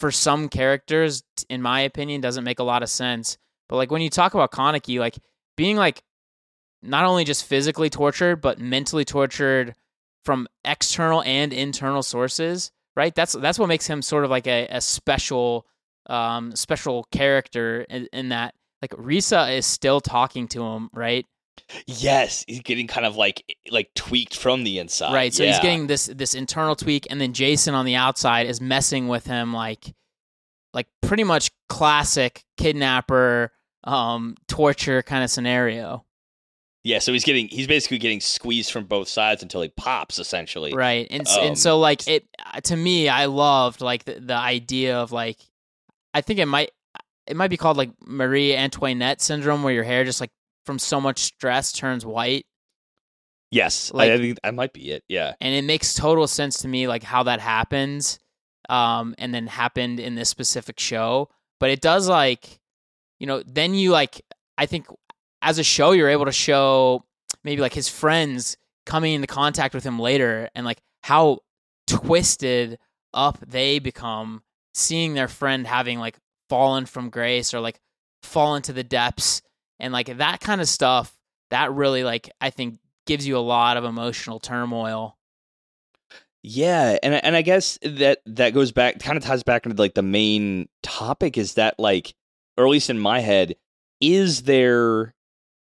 [0.00, 3.38] for some characters in my opinion doesn't make a lot of sense.
[3.68, 5.18] But like when you talk about Kaneki like
[5.56, 6.02] being like
[6.82, 9.74] not only just physically tortured but mentally tortured
[10.24, 13.14] from external and internal sources, right?
[13.14, 15.66] That's that's what makes him sort of like a, a special
[16.08, 21.26] um special character in, in that like Rize is still talking to him, right?
[21.86, 25.12] Yes, he's getting kind of like like tweaked from the inside.
[25.14, 25.32] right.
[25.34, 28.60] So he's Uh, getting this this internal tweak and then Jason on the outside is
[28.60, 29.94] messing with him like
[30.74, 33.52] like pretty much classic kidnapper
[33.84, 36.04] um torture kind of scenario.
[36.84, 40.72] Yeah, so he's getting he's basically getting squeezed from both sides until he pops essentially.
[40.72, 42.26] right and Um, and so like it
[42.64, 45.36] to me i loved like the, the idea of like
[46.14, 46.70] i think it might
[47.26, 50.30] it might be called like marie antoinette syndrome where your hair just like
[50.66, 52.44] from so much stress turns white
[53.52, 55.04] Yes, I- Like- I, think that might be it.
[55.08, 55.34] Yeah.
[55.40, 58.18] and it makes total sense to me like how that happens
[58.68, 61.28] um and then happened in this specific show
[61.60, 62.58] but it does like
[63.20, 64.20] you know then you like
[64.58, 64.88] i think
[65.40, 67.04] as a show you're able to show
[67.44, 71.38] maybe like his friends coming into contact with him later and like how
[71.86, 72.78] twisted
[73.14, 74.42] up they become
[74.74, 76.18] seeing their friend having like
[76.50, 77.80] fallen from grace or like
[78.24, 79.42] fallen to the depths
[79.78, 81.16] and like that kind of stuff
[81.50, 85.16] that really like i think gives you a lot of emotional turmoil.
[86.42, 89.94] Yeah, and and I guess that that goes back kind of ties back into like
[89.94, 92.14] the main topic is that like
[92.56, 93.56] or at least in my head
[94.00, 95.14] is there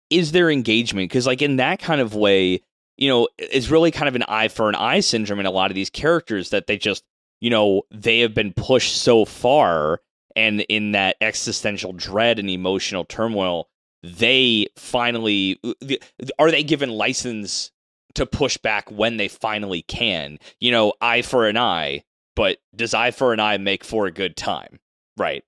[0.10, 1.10] is there engagement?
[1.10, 2.62] Because like in that kind of way
[2.97, 5.72] you know it's really kind of an eye for an eye syndrome in a lot
[5.72, 7.04] of these characters that they just
[7.41, 10.02] you know they have been pushed so far
[10.36, 13.69] and in that existential dread and emotional turmoil
[14.04, 15.95] they finally uh,
[16.38, 17.72] are they given license
[18.16, 20.39] to push back when they finally can.
[20.60, 22.04] You know, eye for an eye,
[22.36, 24.80] but does eye for an eye make for a good time?
[25.18, 25.43] Right.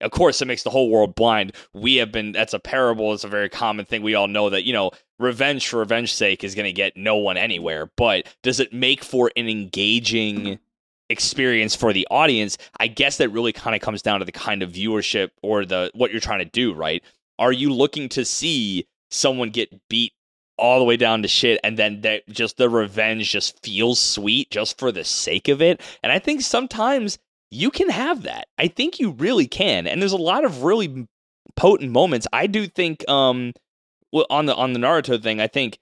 [0.00, 1.52] Of course, it makes the whole world blind.
[1.74, 3.12] We have been, that's a parable.
[3.12, 4.02] It's a very common thing.
[4.02, 7.16] We all know that, you know, revenge for revenge's sake is going to get no
[7.16, 7.90] one anywhere.
[7.96, 10.58] But does it make for an engaging
[11.10, 12.56] experience for the audience?
[12.78, 15.90] I guess that really kind of comes down to the kind of viewership or the
[15.94, 17.04] what you're trying to do, right?
[17.40, 20.12] Are you looking to see someone get beat
[20.56, 24.50] all the way down to shit and then that just the revenge just feels sweet
[24.50, 25.80] just for the sake of it?
[26.02, 27.18] And i think sometimes
[27.52, 28.46] you can have that.
[28.58, 29.88] I think you really can.
[29.88, 31.08] And there's a lot of really
[31.56, 32.28] potent moments.
[32.32, 33.54] I do think um
[34.12, 35.78] well on the on the naruto thing i think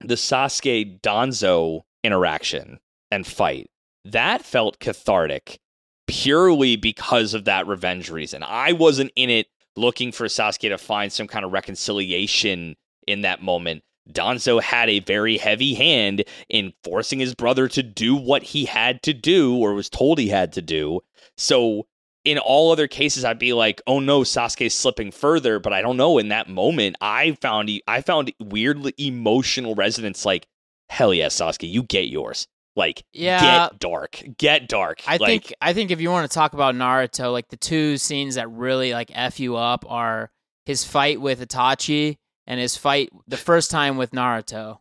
[0.00, 2.78] the sasuke danzo interaction
[3.10, 3.70] and fight
[4.04, 5.58] that felt cathartic
[6.06, 8.42] purely because of that revenge reason.
[8.42, 9.46] I wasn't in it
[9.76, 15.00] looking for sasuke to find some kind of reconciliation in that moment Danzo had a
[15.00, 19.74] very heavy hand in forcing his brother to do what he had to do or
[19.74, 21.00] was told he had to do.
[21.36, 21.86] So
[22.24, 25.96] in all other cases I'd be like, "Oh no, Sasuke's slipping further," but I don't
[25.96, 30.46] know in that moment I found I found weirdly emotional resonance like,
[30.90, 32.46] "Hell yeah, Sasuke, you get yours."
[32.76, 33.68] Like, Yeah.
[33.70, 34.22] get dark.
[34.36, 35.00] Get dark.
[35.06, 37.98] I like, think I think if you want to talk about Naruto, like the two
[37.98, 40.30] scenes that really like f you up are
[40.66, 44.78] his fight with Itachi and his fight the first time with Naruto,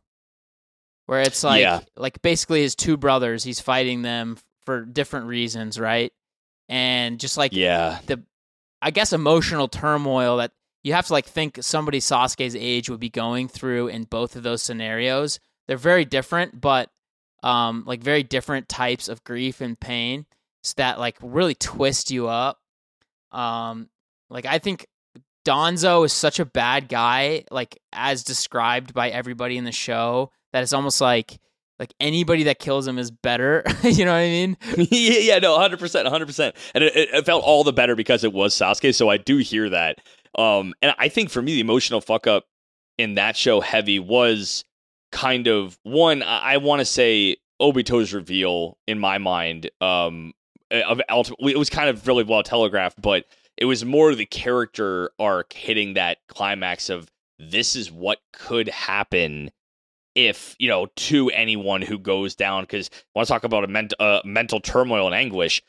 [1.05, 1.81] where it's like Yeah.
[1.95, 3.43] like basically his two brothers.
[3.43, 6.11] He's fighting them for different reasons, right?
[6.69, 7.99] And just like yeah.
[8.07, 8.23] The
[8.81, 10.51] I guess emotional turmoil that
[10.83, 14.43] you have to like think somebody Sasuke's age would be going through in both of
[14.43, 15.39] those scenarios.
[15.67, 16.89] They're very different, but
[17.43, 20.25] um like very different types of grief and pain
[20.77, 22.59] that like really twist you up.
[23.31, 23.89] Um
[24.29, 24.87] like I think
[25.45, 30.63] Danzo is such a bad guy, like as described by everybody in the show, that
[30.63, 31.37] it's almost like
[31.79, 33.63] like anybody that kills him is better.
[33.83, 34.57] you know what I mean?
[34.77, 38.23] yeah, yeah, no, hundred percent, hundred percent, and it, it, felt all the better because
[38.23, 38.95] it was Sasuke.
[38.95, 39.97] So I do hear that,
[40.37, 42.45] um, and I think for me the emotional fuck up
[42.97, 44.63] in that show, heavy was
[45.13, 46.21] kind of one.
[46.23, 50.33] I, I want to say Obito's reveal in my mind, um,
[50.69, 55.11] of ultimately it was kind of really well telegraphed, but it was more the character
[55.19, 57.09] arc hitting that climax of
[57.39, 59.51] this is what could happen
[60.15, 63.67] if you know to anyone who goes down because I want to talk about a
[63.67, 65.61] ment- uh, mental turmoil and anguish.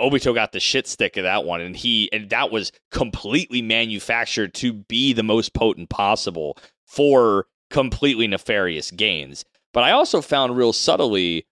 [0.00, 4.54] Obito got the shit stick of that one, and he and that was completely manufactured
[4.54, 9.44] to be the most potent possible for completely nefarious gains.
[9.72, 11.44] But I also found real subtly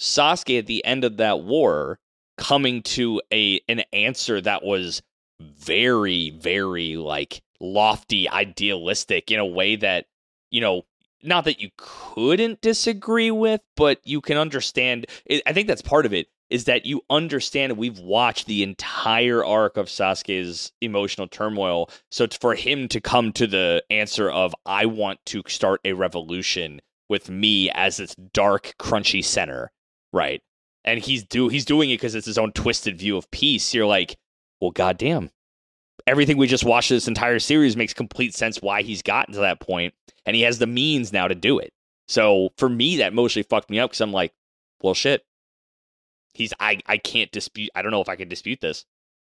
[0.00, 2.00] Sasuke at the end of that war
[2.36, 5.02] coming to a an answer that was
[5.40, 10.06] very, very like lofty, idealistic in a way that,
[10.50, 10.82] you know,
[11.22, 15.06] not that you couldn't disagree with, but you can understand.
[15.46, 19.76] I think that's part of it is that you understand we've watched the entire arc
[19.76, 21.90] of Sasuke's emotional turmoil.
[22.10, 26.80] So for him to come to the answer of I want to start a revolution
[27.08, 29.70] with me as its dark, crunchy center,
[30.12, 30.42] right?
[30.84, 33.74] And he's do he's doing it because it's his own twisted view of peace.
[33.74, 34.16] You're like,
[34.60, 35.30] well, goddamn,
[36.06, 39.60] everything we just watched this entire series makes complete sense why he's gotten to that
[39.60, 39.94] point,
[40.24, 41.72] and he has the means now to do it.
[42.06, 44.32] So for me, that mostly fucked me up because I'm like,
[44.82, 45.22] well, shit.
[46.38, 47.70] He's I I can't dispute.
[47.74, 48.84] I don't know if I can dispute this.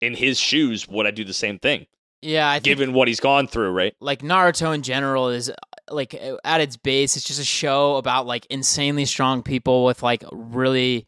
[0.01, 1.87] In his shoes, would I do the same thing?
[2.21, 3.95] Yeah, I given what he's gone through, right?
[3.99, 5.51] Like Naruto in general is
[5.89, 10.23] like at its base, it's just a show about like insanely strong people with like
[10.31, 11.07] really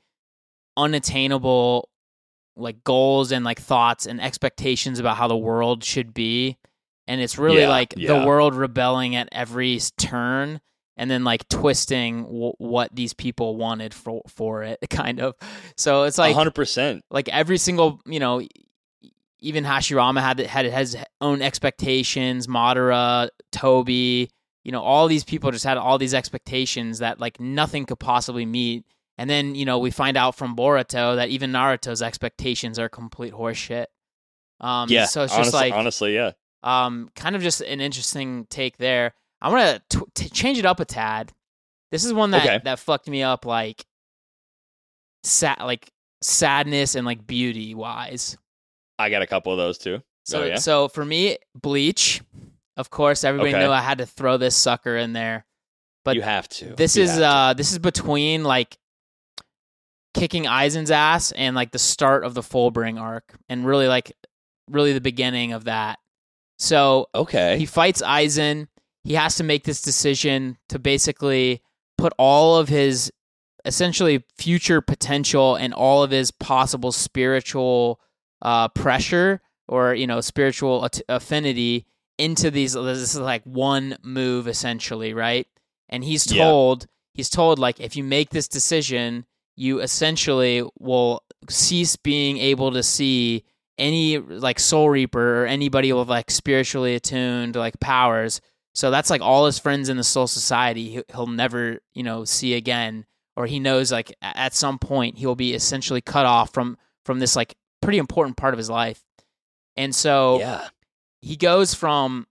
[0.76, 1.90] unattainable
[2.56, 6.58] like goals and like thoughts and expectations about how the world should be
[7.08, 8.20] and it's really yeah, like yeah.
[8.20, 10.62] the world rebelling at every turn
[10.98, 15.36] and then like twisting w- what these people wanted for for it kind of
[15.78, 18.42] so it's like 100% like every single you know
[19.40, 24.30] even Hashirama had had his own expectations Madara Tobi
[24.64, 28.46] you know all these people just had all these expectations that like nothing could possibly
[28.46, 28.86] meet
[29.18, 33.34] and then, you know, we find out from Boruto that even Naruto's expectations are complete
[33.34, 33.86] horseshit.
[34.60, 35.06] Um, yeah.
[35.06, 36.32] So it's just honestly, like, honestly, yeah.
[36.64, 39.14] Um, kind of just an interesting take there.
[39.44, 41.32] I'm gonna t- t- change it up a tad.
[41.92, 42.62] This is one that okay.
[42.64, 43.86] that fucked me up, like,
[45.24, 45.92] sad, like
[46.22, 48.38] sadness and like beauty wise.
[48.98, 50.02] I got a couple of those too.
[50.26, 50.56] So, oh, yeah?
[50.56, 52.22] so for me, Bleach.
[52.76, 53.64] Of course, everybody okay.
[53.64, 55.46] knew I had to throw this sucker in there.
[56.04, 56.74] But you have to.
[56.76, 58.78] This you is uh, this is between like
[60.14, 64.12] kicking Aizen's ass and like the start of the Fullbring arc and really like
[64.70, 66.00] really the beginning of that.
[66.58, 68.68] So okay, he fights Aizen.
[69.04, 71.62] He has to make this decision to basically
[71.98, 73.12] put all of his
[73.66, 78.00] essentially future potential and all of his possible spiritual
[78.42, 81.86] uh, pressure or you know spiritual affinity
[82.18, 82.74] into these.
[82.74, 85.48] This is like one move essentially, right?
[85.90, 86.88] And he's told yeah.
[87.14, 89.26] he's told like if you make this decision,
[89.56, 93.44] you essentially will cease being able to see
[93.78, 98.40] any like soul reaper or anybody with like spiritually attuned like powers
[98.74, 102.54] so that's like all his friends in the soul society he'll never you know see
[102.54, 103.06] again
[103.36, 107.36] or he knows like at some point he'll be essentially cut off from from this
[107.36, 109.04] like pretty important part of his life.
[109.76, 110.68] And so yeah.
[111.22, 112.28] he goes from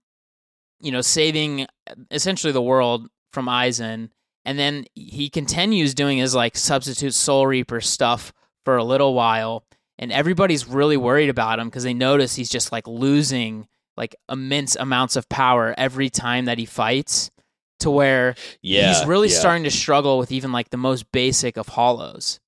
[0.79, 1.67] you know saving
[2.11, 4.09] essentially the world from Aizen
[4.45, 8.33] and then he continues doing his like substitute soul reaper stuff
[8.65, 9.65] for a little while
[9.97, 13.67] and everybody's really worried about him because they notice he's just like losing
[13.97, 17.31] like immense amounts of power every time that he fights
[17.79, 19.37] to where yeah, he's really yeah.
[19.37, 22.39] starting to struggle with even like the most basic of hollows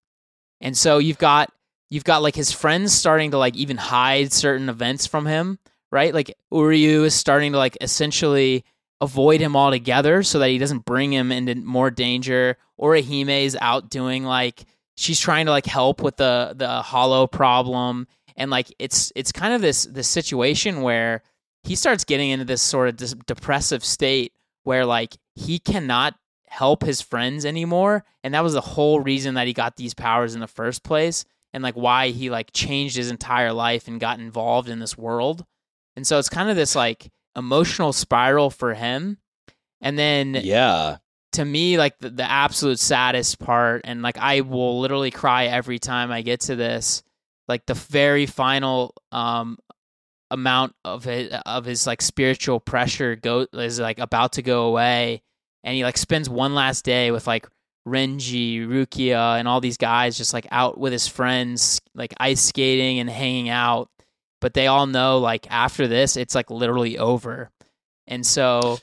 [0.62, 1.52] and so you've got
[1.90, 5.60] you've got like his friends starting to like even hide certain events from him
[5.92, 8.64] right like uryu is starting to like essentially
[9.02, 12.58] avoid him altogether so that he doesn't bring him into more danger.
[12.80, 14.66] Orihime is out doing like
[14.96, 19.54] she's trying to like help with the the hollow problem and like it's it's kind
[19.54, 21.22] of this this situation where
[21.66, 26.16] he starts getting into this sort of depressive state where like he cannot
[26.48, 30.36] help his friends anymore and that was the whole reason that he got these powers
[30.36, 34.20] in the first place and like why he like changed his entire life and got
[34.20, 35.46] involved in this world
[35.96, 39.18] and so it's kind of this like emotional spiral for him.
[39.82, 40.98] And then yeah,
[41.34, 45.80] to me like the, the absolute saddest part and like I will literally cry every
[45.80, 47.04] time I get to this
[47.48, 49.58] like the very final um
[50.32, 55.22] amount of his of his like spiritual pressure go is like about to go away
[55.64, 57.48] and he like spends one last day with like
[57.88, 62.98] Renji, Rukia, and all these guys just like out with his friends, like ice skating
[63.00, 63.90] and hanging out.
[64.42, 67.52] But they all know like after this, it's like literally over.
[68.08, 68.80] And so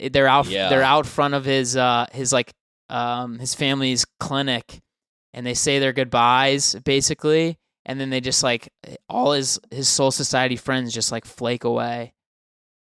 [0.00, 0.68] eh, they're out Yeah.
[0.68, 2.52] they're out front of his uh his like
[2.88, 4.80] um his family's clinic
[5.32, 7.56] and they say their goodbyes basically
[7.86, 8.72] and then they just like
[9.08, 12.12] all his his soul society friends just like flake away.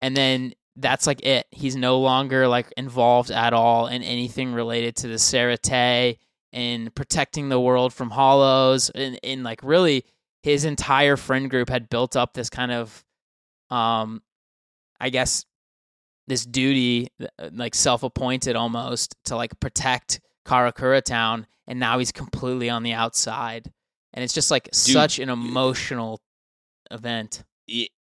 [0.02, 1.46] And then that's like it.
[1.52, 6.18] He's no longer like involved at all in anything related to the Seireitei
[6.54, 10.06] and protecting the world from hollows and, and like really
[10.44, 13.04] his entire friend group had built up this kind of
[13.72, 14.22] um
[15.02, 15.46] i guess
[16.28, 22.70] this duty uh, like self-appointed almost to like protect karakura town and now he's completely
[22.70, 23.72] on the outside
[24.14, 26.22] and it's just like such an emotional
[26.92, 27.44] event.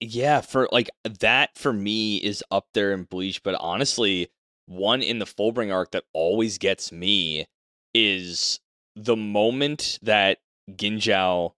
[0.01, 0.91] Yeah, for like
[1.21, 4.29] that for me is up there in Bleach, but honestly,
[4.67, 7.47] one in the Fullbring arc that always gets me
[7.95, 8.61] is
[8.95, 10.39] the moment that
[10.71, 11.53] Ginjao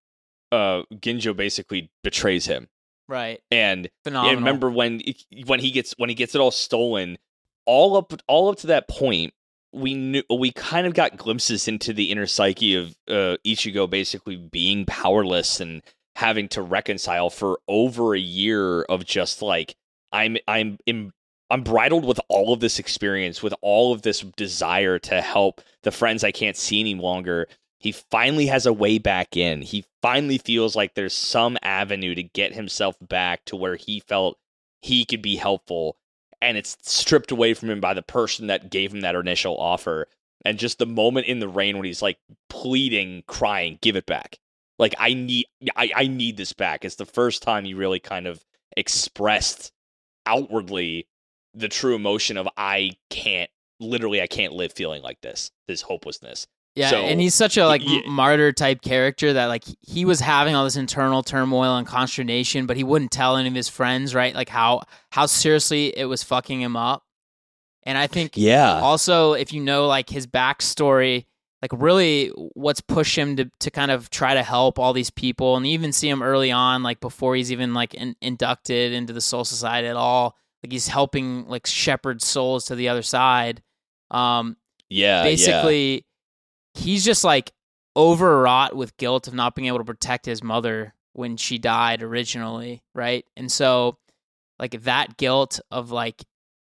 [0.53, 2.69] uh Ginjo basically betrays him.
[3.09, 3.41] right.
[3.51, 4.33] And phenomenal.
[4.33, 5.03] yeah, remember when
[5.47, 7.19] when he gets when he gets it all stolen,
[7.67, 9.35] all up all up to that point,
[9.73, 14.37] we knew we kind of got glimpses into the inner psyche of uh, Ichigo basically
[14.37, 15.83] being powerless and
[16.17, 19.77] having to reconcile for over a year of just like
[20.13, 21.13] I'm I'm im
[21.51, 25.91] I'm bridled with all of this experience, with all of this desire to help the
[25.91, 27.49] friends I can't see any longer.
[27.79, 29.63] He finally has a way back in.
[29.63, 34.39] He finally feels like there's some avenue to get himself back to where he felt
[34.83, 35.97] he could be helpful.
[36.43, 40.07] And it's stripped away from him by the person that gave him that initial offer.
[40.45, 42.19] And just the moment in the rain when he's like
[42.49, 44.39] pleading, crying, give it back.
[44.79, 46.85] Like I need I, I need this back.
[46.85, 48.43] It's the first time he really kind of
[48.77, 49.73] expressed
[50.25, 51.07] outwardly
[51.53, 55.51] the true emotion of I can't literally I can't live feeling like this.
[55.69, 56.47] This hopelessness.
[56.81, 60.21] Yeah, So, and he's such a like y- martyr type character that like he was
[60.21, 64.15] having all this internal turmoil and consternation, but he wouldn't tell any of his friends,
[64.15, 64.35] right?
[64.35, 67.05] Like how how seriously it was fucking him up.
[67.85, 68.81] And I think Yeah.
[68.81, 71.27] also if you know like his backstory,
[71.63, 75.57] like really what's pushed him to to kind of try to help all these people,
[75.57, 79.21] and even see him early on, like before he's even like in, inducted into the
[79.21, 80.37] Soul Society at all.
[80.63, 83.63] Like he's helping like shepherd souls to the other side.
[84.11, 84.57] Um,
[84.89, 85.23] Yeah.
[85.23, 86.05] basically
[86.75, 87.53] he's just like
[87.97, 92.83] overwrought with guilt of not being able to protect his mother when she died originally
[92.95, 93.25] right?
[93.37, 93.99] And so
[94.59, 96.23] like that guilt of like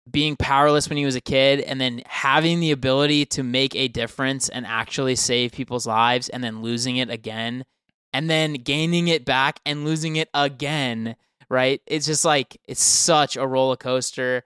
[0.10, 3.88] being powerless when he was a kid and then having the ability to make a
[3.88, 7.66] difference and actually save people's lives and then losing it again
[8.14, 11.16] and then gaining it back and losing it again
[11.52, 11.82] right?
[11.86, 14.44] It's just like it's such a roller coaster.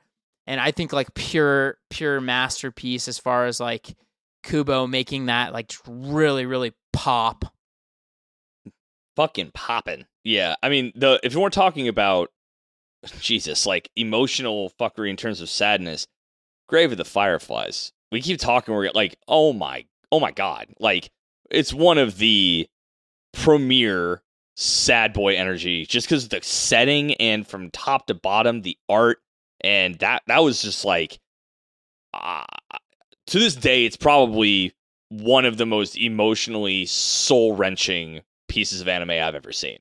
[0.48, 3.96] And I think like pure pure masterpiece as far as like
[4.46, 7.46] Kubo making that like really really pop.
[9.16, 10.06] fucking popping.
[10.24, 12.30] Yeah, I mean, the if we're talking about
[13.20, 16.08] Jesus, like emotional fuckery in terms of sadness,
[16.68, 17.92] Grave of the Fireflies.
[18.12, 18.74] We keep talking.
[18.74, 21.12] We're like, oh my, oh my god, like
[21.52, 22.68] it's one of the
[23.34, 24.22] premier
[24.56, 29.20] sad boy energy, just because the setting and from top to bottom, the art
[29.62, 31.20] and that that was just like,
[32.14, 32.44] uh,
[33.28, 34.74] to this day, it's probably
[35.10, 39.78] one of the most emotionally soul wrenching pieces of anime I've ever seen.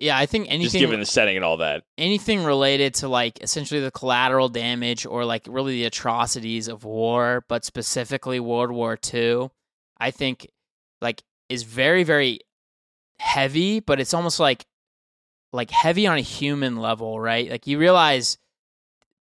[0.00, 1.84] Yeah, I think anything Just given the setting and all that.
[1.96, 7.44] anything related to like essentially the collateral damage or like really the atrocities of war,
[7.48, 9.50] but specifically World War II,
[9.98, 10.50] I think
[11.00, 12.40] like is very very
[13.18, 14.66] heavy, but it's almost like
[15.52, 17.48] like heavy on a human level, right?
[17.48, 18.36] Like you realize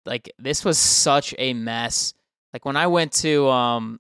[0.06, 2.14] like this was such a mess.
[2.54, 4.00] Like when I went to um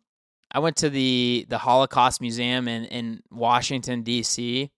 [0.51, 4.70] I went to the the Holocaust Museum in in Washington D.C.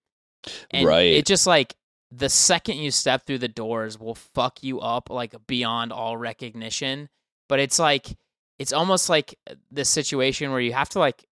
[0.72, 1.14] and Right.
[1.14, 1.76] it just like
[2.12, 7.10] the second you step through the doors will fuck you up like beyond all recognition.
[7.50, 8.16] But it's like
[8.58, 9.38] it's almost like
[9.70, 11.26] this situation where you have to like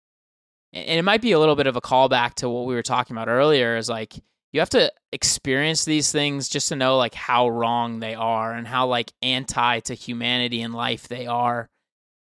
[0.73, 3.15] and it might be a little bit of a callback to what we were talking
[3.15, 4.15] about earlier is like
[4.53, 8.67] you have to experience these things just to know like how wrong they are and
[8.67, 11.69] how like anti to humanity and life they are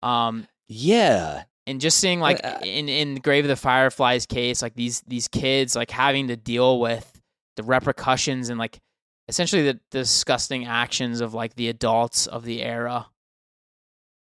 [0.04, 1.44] um Yeah.
[1.68, 5.28] and just seeing like Uh, in in grave of the fireflies case like these these
[5.28, 7.22] kids like having to deal with
[7.56, 8.80] the repercussions and like
[9.28, 13.08] essentially the, the disgusting actions of like the adults of the era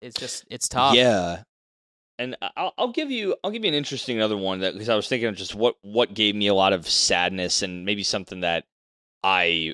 [0.02, 1.42] it's just it's tough Yeah.
[2.18, 4.88] And I- I'll, I'll give you I'll give you an interesting other one that because
[4.90, 8.02] I was thinking of just what what gave me a lot of sadness and maybe
[8.02, 8.64] something that
[9.22, 9.72] I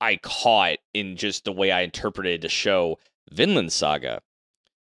[0.00, 2.98] I caught in just the way I interpreted the show
[3.30, 4.20] Vinland Saga.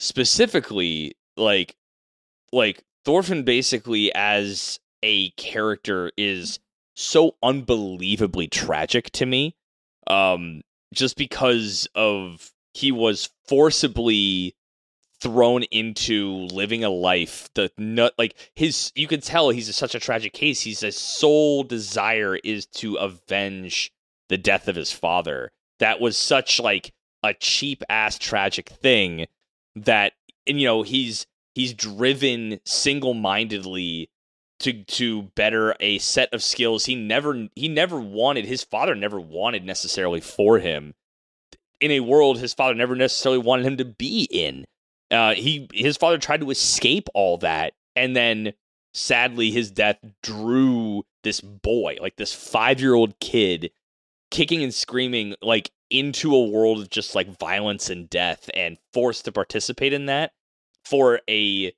[0.01, 1.75] Specifically, like
[2.51, 6.59] like Thorfinn basically as a character is
[6.95, 9.55] so unbelievably tragic to me.
[10.07, 14.55] Um, just because of he was forcibly
[15.19, 19.93] thrown into living a life the nut like his you can tell he's a, such
[19.93, 23.91] a tragic case he's a sole desire is to avenge
[24.29, 26.91] the death of his father that was such like
[27.21, 29.27] a cheap ass tragic thing
[29.75, 30.13] that
[30.47, 34.09] and you know he's he's driven single-mindedly
[34.59, 39.19] to to better a set of skills he never he never wanted his father never
[39.19, 40.93] wanted necessarily for him
[41.81, 44.65] in a world his father never necessarily wanted him to be in.
[45.09, 48.53] Uh, he his father tried to escape all that, and then
[48.93, 53.71] sadly his death drew this boy, like this five year old kid,
[54.29, 59.25] kicking and screaming like into a world of just like violence and death, and forced
[59.25, 60.31] to participate in that
[60.85, 61.73] for a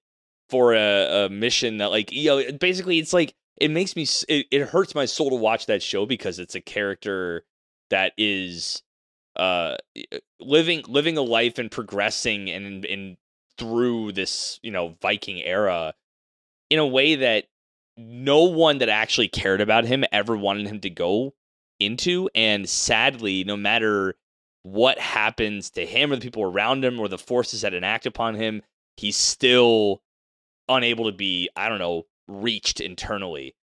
[0.50, 4.46] for a, a mission that like you know basically it's like it makes me it,
[4.52, 7.44] it hurts my soul to watch that show because it's a character
[7.90, 8.84] that is
[9.36, 9.76] uh
[10.40, 13.18] living living a life and progressing and and
[13.58, 15.94] through this, you know, Viking era
[16.70, 17.46] in a way that
[17.98, 21.34] no one that actually cared about him ever wanted him to go
[21.86, 22.30] into.
[22.36, 24.16] And sadly, no matter
[24.64, 28.36] what happens to him or the people around him or the forces that enact upon
[28.36, 28.62] him,
[28.98, 30.02] he's still
[30.70, 33.56] unable to be, I don't know, reached internally.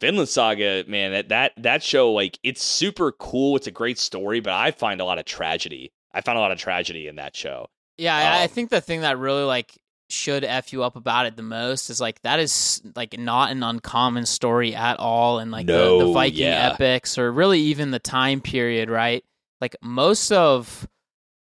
[0.00, 3.56] Vinland Saga, man, that that that show, like, it's super cool.
[3.56, 5.92] It's a great story, but I find a lot of tragedy.
[6.12, 7.68] I found a lot of tragedy in that show.
[7.96, 9.72] Yeah, um, I think the thing that really like
[10.10, 13.62] should f you up about it the most is like that is like not an
[13.62, 16.70] uncommon story at all in like no, the, the, Viking yeah.
[16.72, 19.24] epics or really even the time period, right?
[19.60, 20.86] Like most of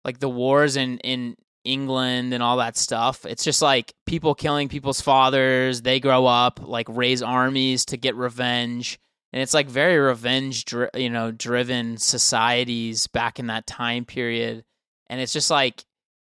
[0.05, 3.25] like the wars in in England and all that stuff.
[3.25, 5.83] It's just like people killing people's fathers.
[5.83, 8.99] They grow up like raise armies to get revenge,
[9.33, 14.65] and it's like very revenge, dri- you know, driven societies back in that time period.
[15.09, 15.85] And it's just like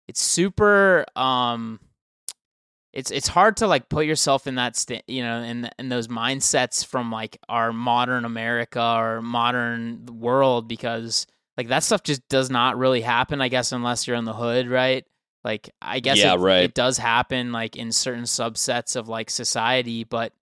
[0.09, 1.81] it's super um
[2.97, 6.09] it's it's hard to like put yourself in that st- you know in in those
[6.09, 11.27] mindsets from like our modern America or modern world because
[11.59, 14.69] like that stuff just does not really happen I guess unless you're in the hood
[14.69, 15.05] right
[15.45, 16.63] like I guess yeah, it, right.
[16.63, 20.33] it does happen like in certain subsets of like society but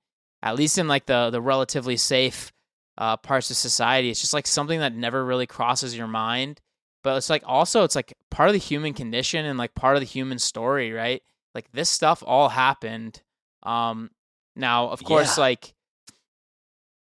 [0.41, 2.53] at least in like the the relatively safe
[2.97, 6.61] uh, parts of society it's just like something that never really crosses your mind
[7.03, 10.01] but it's like also it's like part of the human condition and like part of
[10.01, 11.23] the human story, right?
[11.55, 13.21] Like this stuff all happened.
[13.63, 14.11] Um
[14.57, 15.43] now of course yeah.
[15.43, 15.75] like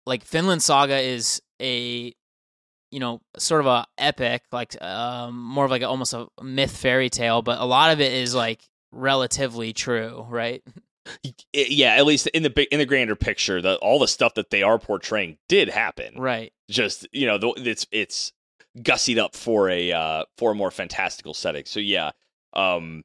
[0.07, 2.15] like Vinland Saga is a
[2.91, 6.77] you know sort of a epic like um more of like a, almost a myth
[6.77, 10.63] fairy tale, but a lot of it is like relatively true, right?
[11.53, 14.51] yeah at least in the big in the grander picture the all the stuff that
[14.51, 18.33] they are portraying did happen right just you know the, it's it's
[18.79, 21.65] gussied up for a uh, for a more fantastical setting.
[21.67, 22.11] So yeah,
[22.53, 23.05] um,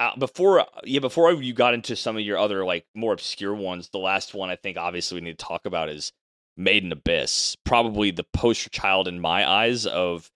[0.00, 3.90] uh, before yeah before you got into some of your other like more obscure ones,
[3.90, 6.12] the last one I think obviously we need to talk about is
[6.56, 7.56] Made in Abyss.
[7.64, 10.30] Probably the poster child in my eyes of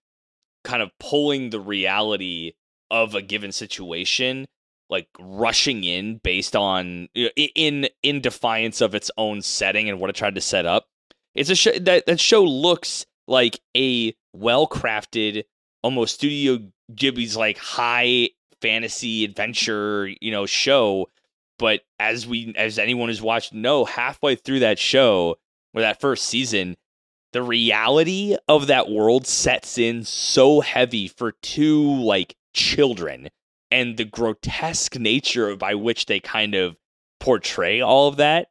[0.63, 2.53] kind of pulling the reality
[2.91, 4.47] of a given situation
[4.91, 10.17] like rushing in based on in in defiance of its own setting and what it
[10.17, 10.87] tried to set up.
[11.35, 15.45] It's a show that that show looks like a well crafted,
[15.83, 16.59] almost Studio
[16.93, 18.31] Ghibli's like high
[18.65, 21.11] fantasy adventure, you know, show.
[21.59, 25.37] But as we, as anyone who's watched know, halfway through that show
[25.75, 26.77] or that first season,
[27.35, 33.29] the reality of that world sets in so heavy for two like children
[33.71, 36.77] and the grotesque nature by which they kind of
[37.19, 38.49] portray all of that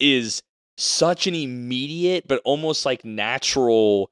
[0.00, 0.42] is
[0.76, 4.10] such an immediate but almost like natural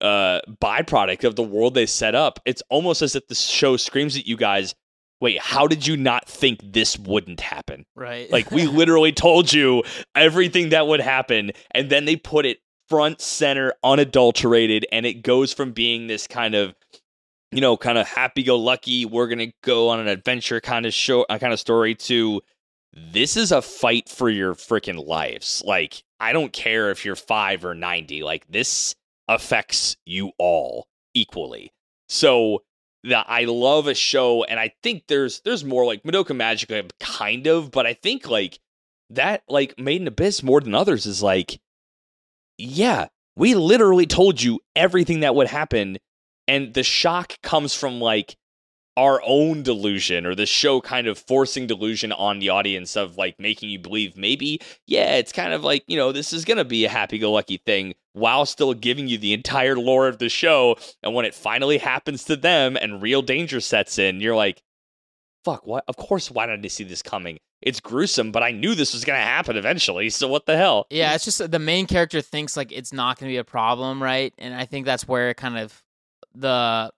[0.00, 4.16] uh byproduct of the world they set up it's almost as if the show screams
[4.16, 4.74] at you guys
[5.20, 7.84] wait how did you not think this wouldn't happen?
[7.94, 8.30] Right.
[8.30, 9.82] Like we literally told you
[10.14, 12.58] everything that would happen and then they put it
[12.88, 16.74] front center unadulterated and it goes from being this kind of
[17.52, 20.86] you know kind of happy go lucky we're going to go on an adventure kind
[20.86, 22.40] of show uh, kind of story to
[22.94, 25.62] this is a fight for your freaking lives.
[25.64, 28.94] Like i don't care if you're 5 or 90 like this
[29.28, 31.72] affects you all equally.
[32.08, 32.62] So
[33.04, 37.46] that I love a show, and I think there's there's more like Madoka Magica, kind
[37.46, 38.58] of, but I think like
[39.10, 41.60] that like Made in Abyss more than others is like,
[42.56, 45.98] yeah, we literally told you everything that would happen,
[46.46, 48.36] and the shock comes from like
[48.98, 53.38] our own delusion or the show kind of forcing delusion on the audience of like
[53.38, 56.84] making you believe maybe yeah it's kind of like you know this is gonna be
[56.84, 60.76] a happy-go-lucky thing while still giving you the entire lore of the show.
[61.04, 64.64] And when it finally happens to them and real danger sets in you're like
[65.44, 67.38] fuck what of course why didn't i see this coming?
[67.62, 70.88] It's gruesome but i knew this was gonna happen eventually so what the hell?
[70.90, 73.44] Yeah, it's just uh, the main character thinks like it's not going to be a
[73.44, 74.34] problem, right?
[74.38, 75.84] And I think that's where kind of
[76.34, 76.90] the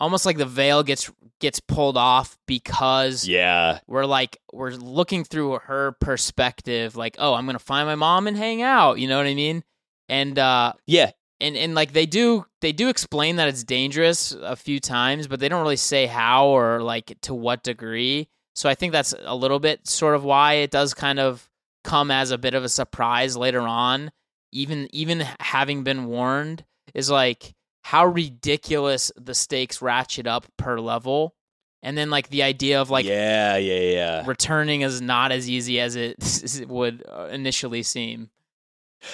[0.00, 5.58] almost like the veil gets gets pulled off because yeah we're like we're looking through
[5.64, 9.18] her perspective like, "Oh, I'm going to find my mom and hang out." You know
[9.18, 9.64] what I mean?
[10.08, 14.56] And uh yeah and and like they do they do explain that it's dangerous a
[14.56, 18.28] few times, but they don't really say how or like to what degree.
[18.54, 21.48] So I think that's a little bit sort of why it does kind of
[21.82, 24.10] come as a bit of a surprise later on.
[24.52, 26.64] Even even having been warned
[26.94, 31.34] is like how ridiculous the stakes ratchet up per level.
[31.82, 35.78] And then like the idea of like yeah yeah yeah returning is not as easy
[35.80, 38.30] as it would uh, initially seem.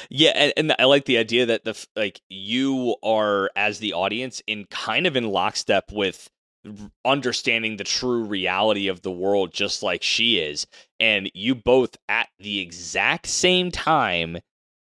[0.09, 4.41] Yeah, and, and I like the idea that the like you are as the audience
[4.47, 6.31] in kind of in lockstep with
[7.05, 10.67] understanding the true reality of the world just like she is
[11.01, 14.37] and you both at the exact same time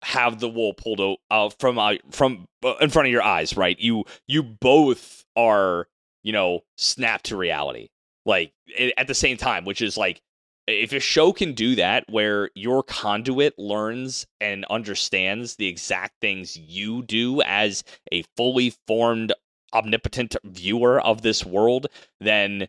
[0.06, 3.56] have the wool pulled out uh, from uh, from uh, in front of your eyes
[3.56, 3.78] right?
[3.80, 5.88] You you both are
[6.22, 7.88] you know snapped to reality.
[8.24, 8.52] Like
[8.96, 10.20] at the same time which is like
[10.68, 16.56] if a show can do that where your conduit learns and understands the exact things
[16.56, 19.32] you do as a fully formed
[19.72, 21.86] omnipotent viewer of this world
[22.20, 22.66] then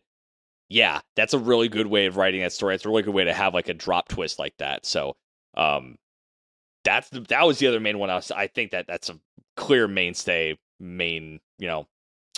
[0.69, 2.73] yeah that's a really good way of writing that story.
[2.75, 4.85] It's a really good way to have like a drop twist like that.
[4.87, 5.15] So
[5.55, 5.97] um
[6.87, 9.19] that's the, that was the other main one I, was, I think that that's a
[9.55, 11.87] clear mainstay main you know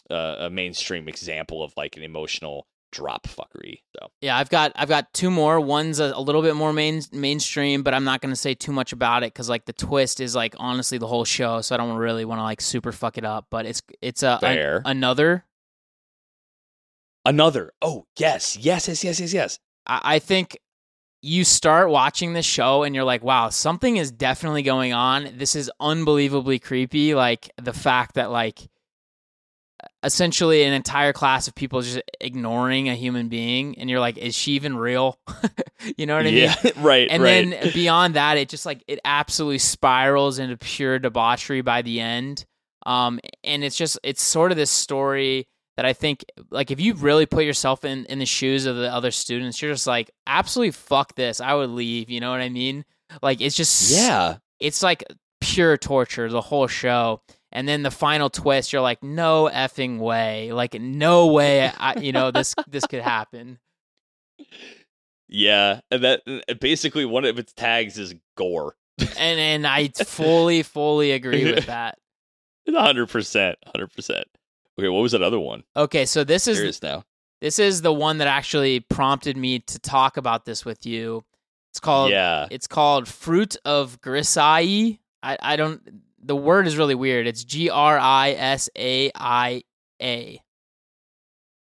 [0.09, 4.89] uh, a mainstream example of like an emotional drop fuckery so Yeah, I've got I've
[4.89, 5.59] got two more.
[5.59, 8.71] One's a, a little bit more main mainstream, but I'm not going to say too
[8.71, 11.77] much about it because like the twist is like honestly the whole show, so I
[11.77, 13.45] don't really want to like super fuck it up.
[13.51, 15.45] But it's it's a, a another.
[17.25, 17.73] Another.
[17.81, 18.57] Oh, yes.
[18.57, 19.59] Yes, yes, yes, yes, yes.
[19.85, 20.57] I, I think
[21.21, 25.29] you start watching the show and you're like, wow, something is definitely going on.
[25.35, 27.13] This is unbelievably creepy.
[27.13, 28.69] Like the fact that like
[30.03, 34.35] essentially an entire class of people just ignoring a human being, and you're like, is
[34.35, 35.19] she even real?
[35.97, 36.35] you know what I mean?
[36.35, 37.49] yeah, right, and right.
[37.49, 42.45] then beyond that it just like it absolutely spirals into pure debauchery by the end
[42.85, 45.47] um and it's just it's sort of this story
[45.79, 48.93] that i think like if you really put yourself in in the shoes of the
[48.93, 52.49] other students you're just like absolutely fuck this i would leave you know what i
[52.49, 52.83] mean
[53.21, 54.35] like it's just yeah.
[54.59, 55.05] it's like
[55.39, 57.21] pure torture the whole show
[57.53, 62.11] and then the final twist you're like no effing way like no way I, you
[62.11, 63.57] know this this could happen
[65.29, 65.81] Yeah.
[65.91, 68.75] And that uh, basically one of its tags is gore.
[68.99, 71.97] and and i fully fully agree with that
[72.67, 73.55] 100%.
[73.75, 74.23] 100%.
[74.79, 75.63] Okay, what was that other one?
[75.75, 77.03] Okay, so this is Curious now.
[77.41, 81.25] this is the one that actually prompted me to talk about this with you.
[81.71, 82.47] It's called yeah.
[82.49, 84.99] it's called Fruit of Grisai.
[85.21, 85.81] I I don't
[86.23, 87.27] the word is really weird.
[87.27, 89.63] It's G R I S A I
[90.01, 90.41] A.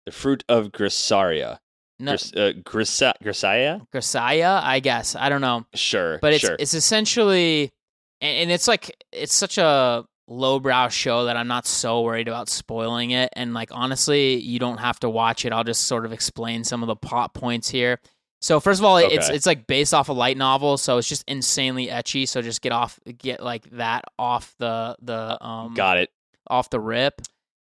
[0.05, 1.59] The fruit of Grisaria.
[1.99, 3.87] No, Gris, uh, Grisa, Grisaya?
[3.91, 5.17] Grisaya, I guess.
[5.17, 5.65] I don't know.
[5.75, 6.19] Sure.
[6.19, 6.57] But it's sure.
[6.59, 7.73] it's essentially
[8.21, 12.49] and, and it's like it's such a lowbrow show that I'm not so worried about
[12.49, 13.31] spoiling it.
[13.35, 15.53] And like honestly, you don't have to watch it.
[15.53, 18.01] I'll just sort of explain some of the plot points here.
[18.41, 19.35] So first of all, it's Okay.
[19.37, 22.29] it's like based off a light novel, so it's just insanely ecchi.
[22.29, 26.11] So just get off get like that off the the um Got it.
[26.49, 27.23] off the rip.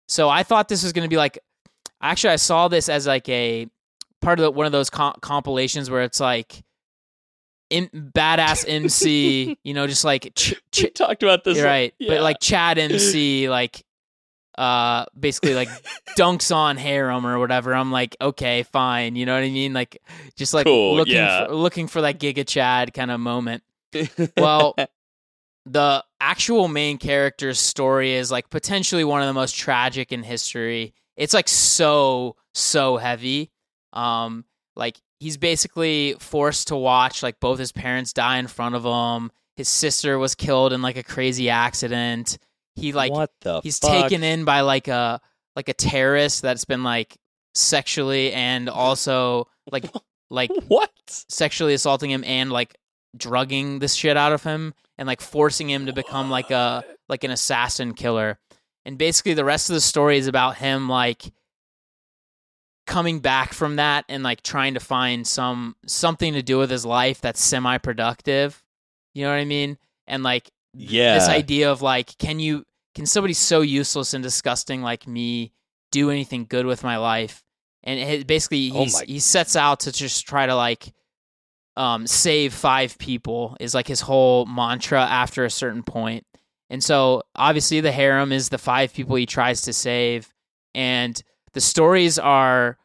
[0.09, 1.38] So I thought this was going to be like
[2.00, 3.66] actually I saw this as like a
[4.20, 6.62] part of the, one of those co- compilations where it's like
[7.72, 11.60] in, badass MC, you know, just like ch- ch- we talked about this.
[11.60, 12.14] right, Yeah.
[12.14, 13.84] but like Chad MC, like
[14.58, 15.68] uh, basically like
[16.18, 17.74] dunks on harem or whatever.
[17.74, 19.72] I'm like, okay, fine, you know what I mean?
[19.72, 20.00] Like
[20.36, 21.46] just like Cool, looking yeah.
[21.46, 23.62] for, looking for that Giga Chad kind of moment.
[24.36, 24.74] Well,
[25.64, 30.92] the actual main character's story is like potentially one of the most tragic in history.
[31.16, 33.50] It's like so so heavy.
[33.92, 34.44] Um
[34.74, 39.30] like he's basically forced to watch like both his parents die in front of him.
[39.56, 42.38] His sister was killed in like a crazy accident.
[42.74, 43.90] He like what the he's fuck?
[43.90, 45.20] taken in by like a
[45.54, 47.16] like a terrorist that's been like
[47.54, 49.84] sexually and also like
[50.30, 50.90] like What?
[51.06, 52.74] sexually assaulting him and like
[53.16, 57.24] drugging this shit out of him and like forcing him to become like a like
[57.24, 58.38] an assassin killer.
[58.84, 61.30] And basically the rest of the story is about him like
[62.87, 66.85] coming back from that and like trying to find some something to do with his
[66.85, 68.62] life that's semi productive.
[69.14, 69.78] You know what I mean?
[70.07, 71.14] And like Yeah.
[71.14, 72.64] this idea of like can you
[72.95, 75.53] can somebody so useless and disgusting like me
[75.91, 77.45] do anything good with my life
[77.85, 80.93] and it, basically Oh he sets out to just try to like
[81.76, 86.26] um save five people is like his whole mantra after a certain point
[86.70, 90.28] and so obviously the harem is the five people he tries to save
[90.74, 91.22] and
[91.55, 92.78] the stories are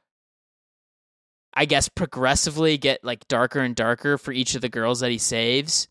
[1.53, 5.17] i guess progressively get like darker and darker for each of the girls that he
[5.17, 5.87] saves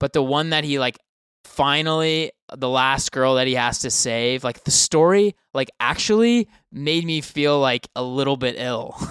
[0.00, 0.98] but the one that he like
[1.44, 7.04] finally the last girl that he has to save like the story like actually made
[7.04, 8.96] me feel like a little bit ill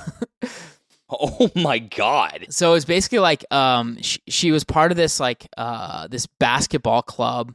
[1.08, 2.48] Oh my god.
[2.50, 7.04] so it's basically like um she, she was part of this like uh this basketball
[7.04, 7.54] club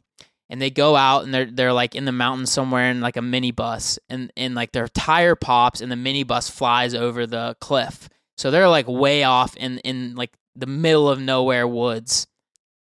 [0.51, 3.21] and they go out and they're they're like in the mountains somewhere in like a
[3.21, 8.09] minibus and and like their tire pops and the minibus flies over the cliff.
[8.37, 12.27] So they're like way off in in like the middle of nowhere woods.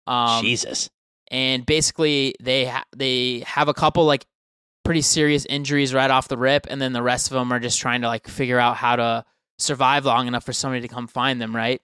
[0.05, 0.89] Um Jesus.
[1.32, 4.26] and basically they ha- they have a couple like
[4.86, 7.80] pretty serious injuries right off the rip and then the rest of them are just
[7.80, 9.26] trying to like figure out how to
[9.58, 11.82] survive long enough for somebody to come find them right?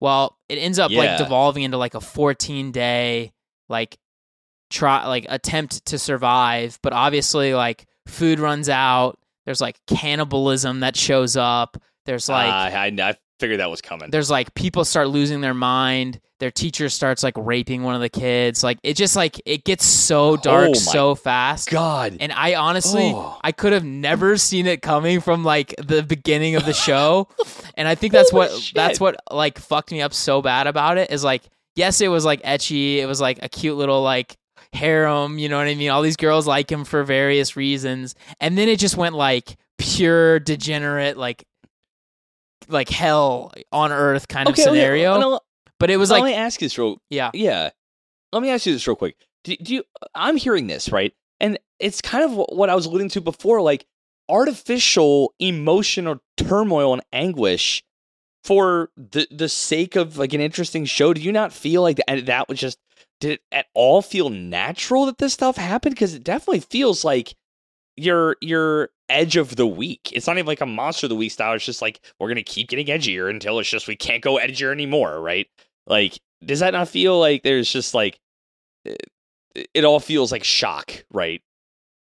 [0.00, 3.32] Well it ends up like devolving into like a 14 day
[3.68, 3.96] like
[4.72, 10.96] try like attempt to survive but obviously like food runs out there's like cannibalism that
[10.96, 14.10] shows up there's like Ah, I, I figured that was coming.
[14.10, 18.08] there's like people start losing their mind their teacher starts like raping one of the
[18.08, 22.16] kids like it just like it gets so dark Oh so fast God.
[22.20, 23.38] and i honestly Oh.
[23.42, 27.28] i could have never seen it coming from like the beginning of the show
[27.76, 28.74] and i think that's Holy what shit.
[28.74, 31.42] that's what like fucked me up so bad about it is like
[31.76, 34.36] yes it was like ecchi it was like a cute little like
[34.72, 38.56] harem you know what i mean all these girls like him for various reasons and
[38.56, 41.44] then it just went like pure degenerate like
[42.68, 45.40] like hell on earth kind of Okay, let me- scenario no,
[45.78, 47.70] but it was let like me ask you this real yeah Yeah.
[48.32, 49.16] Let me ask you this real quick.
[49.44, 49.84] Do, do you?
[50.14, 53.84] I'm hearing this right, and it's kind of what I was alluding to before, like
[54.30, 57.84] artificial emotional turmoil and anguish
[58.42, 61.12] for the the sake of like an interesting show.
[61.12, 62.24] Do you not feel like that?
[62.24, 62.78] That was just
[63.22, 65.94] did it at all feel natural that this stuff happened?
[65.94, 67.34] Because it definitely feels like
[67.96, 70.10] your your edge of the week.
[70.12, 71.54] It's not even like a monster of the week style.
[71.54, 74.72] It's just like we're gonna keep getting edgier until it's just we can't go edgier
[74.72, 75.46] anymore, right?
[75.86, 78.18] Like, does that not feel like there's just like
[78.84, 79.06] it,
[79.72, 81.42] it all feels like shock, right?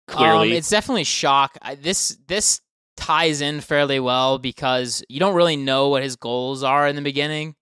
[0.07, 1.57] Clearly, Um, it's definitely shock.
[1.62, 2.61] I, this this
[2.99, 7.03] ties in fairly well because you don't really know what his goals are in the
[7.03, 7.55] beginning,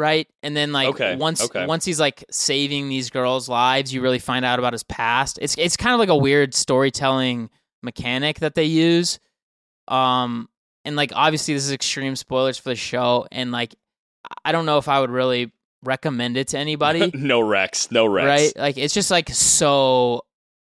[0.00, 0.26] right?
[0.42, 1.66] And then like Okay, once okay.
[1.66, 5.38] once he's like saving these girls' lives, you really find out about his past.
[5.40, 7.50] It's it's kind of like a weird storytelling
[7.82, 9.20] mechanic that they use.
[9.86, 10.48] Um,
[10.84, 13.74] and like obviously this is extreme spoilers for the show, and like
[14.44, 15.52] I don't know if I would really
[15.84, 17.10] recommend it to anybody.
[17.14, 18.26] no Rex, no Rex.
[18.26, 18.52] right?
[18.56, 20.22] Like it's just like so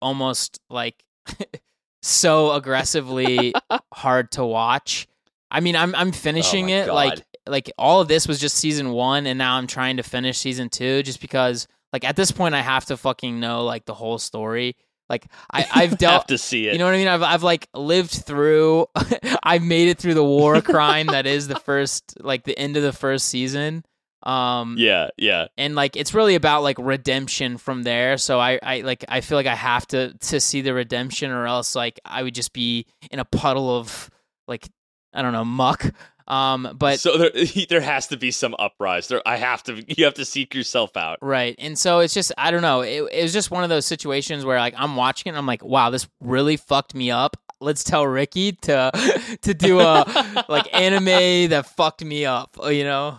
[0.01, 1.03] almost like
[2.03, 3.53] so aggressively
[3.93, 5.07] hard to watch.
[5.51, 6.93] I mean, I'm I'm finishing Oh it God.
[6.93, 10.37] like like all of this was just season 1 and now I'm trying to finish
[10.37, 13.93] season 2 just because like at this point I have to fucking know like the
[13.93, 14.75] whole story.
[15.09, 16.73] Like I I've have dealt to see it.
[16.73, 17.07] you know what I mean?
[17.07, 18.87] I've I've like lived through
[19.43, 22.83] I've made it through the war crime that is the first like the end of
[22.83, 23.85] the first season.
[24.23, 25.47] Um yeah, yeah.
[25.55, 29.37] and like it's really about like redemption from there so I, I like i feel
[29.37, 32.87] like i have to to see the redemption or else like i would just be
[33.11, 34.09] in a puddle of
[34.47, 34.67] like
[35.13, 35.93] i don't know muck
[36.27, 37.31] um but so there,
[37.69, 39.07] there has to be some uprise.
[39.07, 39.83] There, I have to.
[39.87, 41.19] You have to seek yourself out.
[41.21, 43.85] right and so it's just i don't know it, it was just one of those
[43.85, 47.37] situations where like i'm watching it and i'm like wow this really fucked me up
[47.61, 48.91] let's tell ricky to
[49.41, 53.17] to do a like anime that fucked me up you know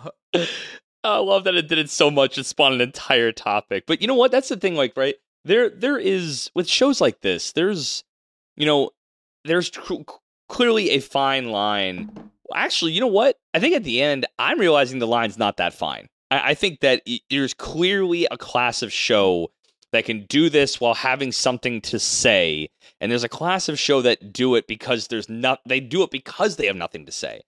[1.03, 2.37] I love that it did it so much.
[2.37, 3.85] It spawned an entire topic.
[3.87, 4.29] But you know what?
[4.31, 4.75] That's the thing.
[4.75, 7.53] Like, right there, there is with shows like this.
[7.53, 8.03] There's,
[8.57, 8.91] you know,
[9.45, 10.05] there's cl-
[10.49, 12.11] clearly a fine line.
[12.55, 13.37] Actually, you know what?
[13.53, 16.07] I think at the end, I'm realizing the line's not that fine.
[16.31, 19.51] I, I think that y- there's clearly a class of show
[19.93, 22.69] that can do this while having something to say,
[22.99, 25.59] and there's a class of show that do it because there's not.
[25.65, 27.41] They do it because they have nothing to say.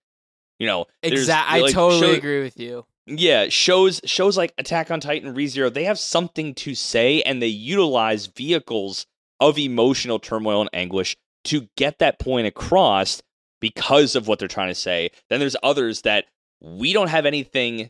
[0.59, 4.99] You know, exactly i totally show- agree with you yeah, shows shows like Attack on
[4.99, 9.07] Titan, ReZero, they have something to say and they utilize vehicles
[9.39, 13.21] of emotional turmoil and anguish to get that point across
[13.59, 15.11] because of what they're trying to say.
[15.29, 16.25] Then there's others that
[16.61, 17.89] we don't have anything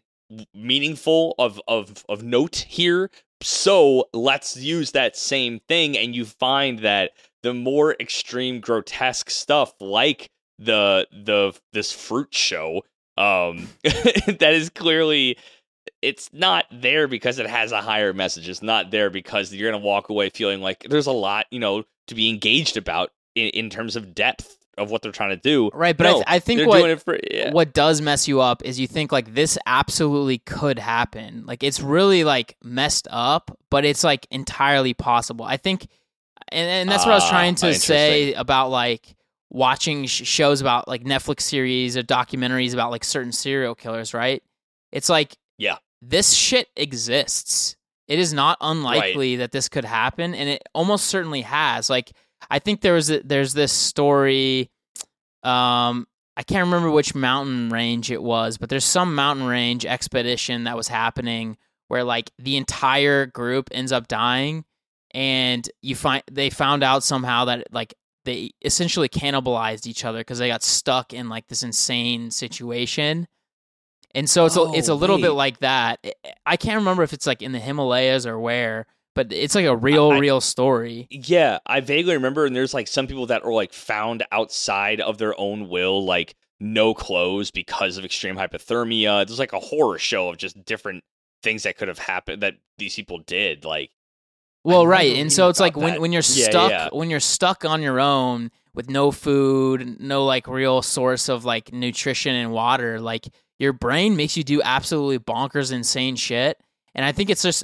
[0.54, 3.10] meaningful of of of note here.
[3.42, 7.12] So let's use that same thing and you find that
[7.42, 12.84] the more extreme grotesque stuff like the the this fruit show
[13.18, 15.38] um that is clearly
[16.02, 18.48] it's not there because it has a higher message.
[18.48, 21.84] It's not there because you're to walk away feeling like there's a lot, you know,
[22.08, 25.70] to be engaged about in, in terms of depth of what they're trying to do.
[25.74, 27.52] Right, but no, I, th- I think what for yeah.
[27.52, 31.44] what does mess you up is you think like this absolutely could happen.
[31.46, 35.46] Like it's really like messed up, but it's like entirely possible.
[35.46, 35.88] I think,
[36.52, 39.16] and, and that's what I was Ah, trying to say about like
[39.52, 44.14] watching sh- shows about like Netflix series or documentaries about like certain serial killers.
[44.14, 44.42] Right?
[44.92, 45.78] It's like Yeah.
[46.02, 47.76] this shit exists.
[48.08, 51.92] It is not unlikely that this could happen, and it almost certainly has.
[51.92, 52.12] Like
[52.50, 54.70] I think there was a, there's this story.
[55.44, 60.64] Um, I can't remember which mountain range it was, but there's some mountain range expedition
[60.66, 64.64] that was happening where like the entire group ends up dying,
[65.12, 67.94] and you find they found out somehow that like
[68.26, 73.28] they essentially cannibalized each other because they got stuck in like this insane situation.
[74.16, 76.00] And so it's a, it's a Oh, little bit like that.
[76.04, 76.14] I-
[76.46, 79.76] I can't remember if it's like in the Himalayas or where, but it's like a
[79.76, 81.08] real, I- real story.
[81.10, 85.18] Yeah, I vaguely remember, and there's like some people that are like found outside of
[85.18, 89.26] their own will, like no clothes because of extreme hypothermia.
[89.26, 91.04] There's like a horror show of just different
[91.42, 93.64] things that could have happened that these people did.
[93.66, 93.92] Like,
[94.64, 96.90] Well, right, and so it's like when when you're Yeah, stuck yeah.
[96.92, 101.72] when you're stuck on your own with no food, no like real source of like
[101.74, 106.58] nutrition and water, like your brain makes you do absolutely bonkers, insane shit.
[106.96, 107.64] And I think it's just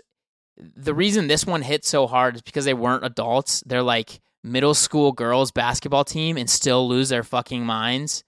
[0.57, 3.63] the reason this one hit so hard is because they weren't adults.
[3.65, 8.23] They're like middle school girls basketball team and still lose their fucking minds.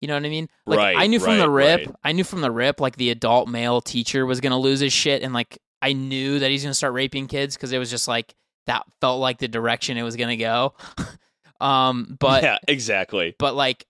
[0.00, 0.48] You know what I mean?
[0.66, 1.96] Like Right, I knew from the rip, right.
[2.04, 5.22] I knew from the rip like the adult male teacher was gonna lose his shit
[5.22, 8.34] and like I knew that he's gonna start raping kids because it was just like
[8.66, 10.74] that felt like the direction it was gonna go.
[11.60, 13.34] um, but yeah, exactly.
[13.38, 13.86] but like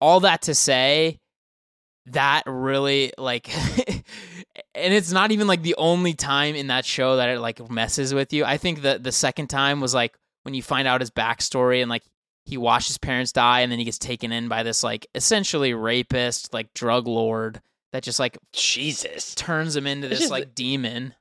[0.00, 1.18] all that to say
[2.06, 3.50] that really like
[4.76, 8.12] and it's not even like the only time in that show that it like messes
[8.14, 11.10] with you i think that the second time was like when you find out his
[11.10, 12.02] backstory and like
[12.44, 15.74] he watched his parents die and then he gets taken in by this like essentially
[15.74, 17.60] rapist like drug lord
[17.92, 21.14] that just like Jesus, turns him into this just- like demon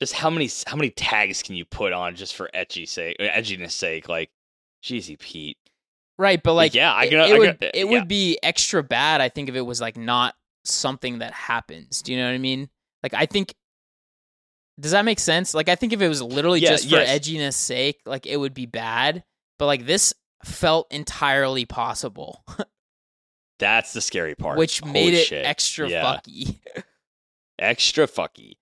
[0.00, 3.24] just how many how many tags can you put on just for edgy sake, uh,
[3.24, 4.08] edginess sake?
[4.08, 4.30] Like,
[4.80, 5.56] Jeezy Pete.
[6.18, 7.84] Right, but like Yeah, I it, can- it I would can- it yeah.
[7.84, 9.20] would be extra bad.
[9.20, 10.36] I think if it was like not
[10.70, 12.02] something that happens.
[12.02, 12.68] Do you know what I mean?
[13.02, 13.54] Like I think.
[14.80, 15.54] Does that make sense?
[15.54, 17.18] Like I think if it was literally Yeah, just for yes.
[17.18, 19.24] edginess sake, like it would be bad.
[19.58, 20.14] But like this
[20.44, 22.44] felt entirely possible,
[23.58, 24.56] That's the scary part.
[24.56, 25.44] which Holy made it shit.
[25.44, 26.04] extra Yeah.
[26.04, 26.60] fucky.
[27.58, 28.52] extra fucky.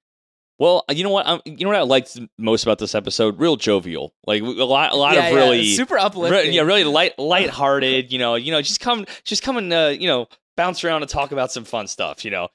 [0.58, 1.26] Well, you know what?
[1.26, 3.38] Um, you know what I liked most about this episode?
[3.38, 6.54] Real jovial, like a lot, a lot Yeah, of yeah, really, super re- uplifting.
[6.54, 8.10] yeah, really light, lighthearted.
[8.10, 11.10] You know, you know, just come, just come and uh, you know, bounce around and
[11.10, 12.24] talk about some fun stuff.
[12.24, 12.48] You know,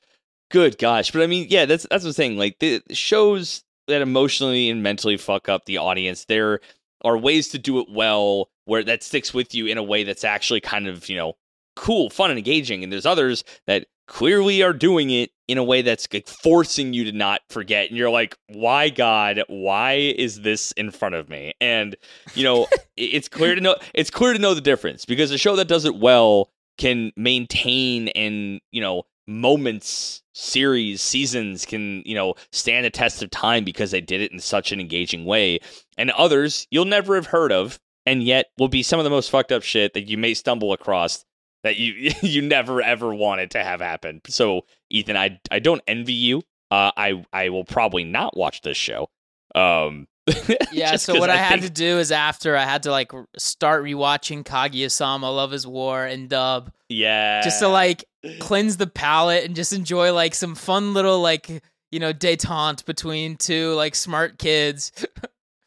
[0.49, 2.38] good gosh, but I mean, yeah, that's that's the thing.
[2.38, 6.60] Like the the shows that emotionally and mentally fuck up the audience, there
[7.04, 10.24] are ways to do it well where that sticks with you in a way that's
[10.24, 11.34] actually kind of you know
[11.76, 12.84] cool, fun, and engaging.
[12.84, 17.06] And there's others that clearly are doing it in a way that's like forcing you
[17.06, 17.88] to not forget.
[17.88, 21.54] And you're like, why, God, why is this in front of me?
[21.62, 21.95] And
[22.36, 25.56] you know, it's clear to know it's clear to know the difference because a show
[25.56, 32.34] that does it well can maintain and you know moments series seasons can you know
[32.52, 35.60] stand a test of time because they did it in such an engaging way
[35.98, 39.30] and others you'll never have heard of and yet will be some of the most
[39.30, 41.24] fucked up shit that you may stumble across
[41.64, 44.22] that you you never ever wanted to have happen.
[44.28, 46.40] So Ethan, I I don't envy you.
[46.70, 49.10] Uh, I I will probably not watch this show.
[49.56, 50.08] Um,
[50.72, 53.84] Yeah, so what I, had think- to do is after I had to like start
[53.84, 58.06] rewatching Kaguya-sama Love is War and dub yeah, just to like
[58.39, 61.50] cleanse the palate and just enjoy like some fun little like
[61.92, 64.92] you know detente between two like smart kids.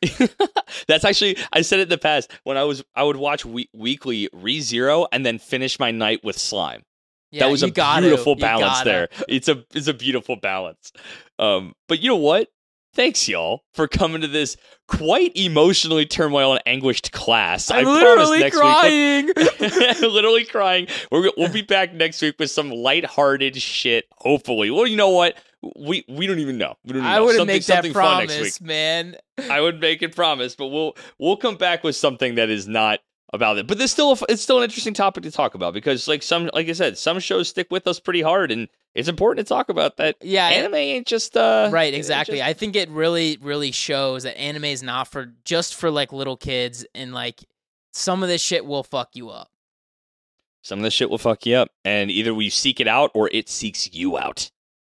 [0.86, 3.70] That's actually I said it in the past when I was I would watch we-
[3.74, 6.82] weekly ReZero and then finish my night with slime.
[7.30, 9.08] Yeah, that was a beautiful balance there.
[9.28, 10.92] It's a it's a beautiful balance.
[11.38, 12.48] Um, but you know what?
[12.94, 14.56] Thanks y'all for coming to this
[14.86, 17.70] quite emotionally turmoil and anguished class.
[17.70, 19.26] I I'm promise literally next crying.
[19.26, 19.60] week,
[20.00, 20.86] literally crying.
[21.10, 24.04] We're, we'll be back next week with some lighthearted shit.
[24.18, 25.36] Hopefully, well, you know what?
[25.76, 26.76] We we don't even know.
[26.84, 27.94] We don't even I Something- make that next week.
[27.94, 29.16] promise, man.
[29.50, 33.00] I would make it promise, but we'll we'll come back with something that is not
[33.32, 33.66] about it.
[33.66, 36.48] But there's still a, it's still an interesting topic to talk about because like some
[36.54, 39.68] like I said, some shows stick with us pretty hard, and it's important to talk
[39.68, 40.16] about that.
[40.22, 42.38] Yeah, anime ain't just uh right, exactly.
[42.38, 46.12] just- I think it really, really shows that anime is not for just for like
[46.12, 47.44] little kids, and like
[47.92, 49.50] some of this shit will fuck you up.
[50.62, 53.28] some of this shit will fuck you up, and either we seek it out or
[53.32, 54.50] it seeks you out,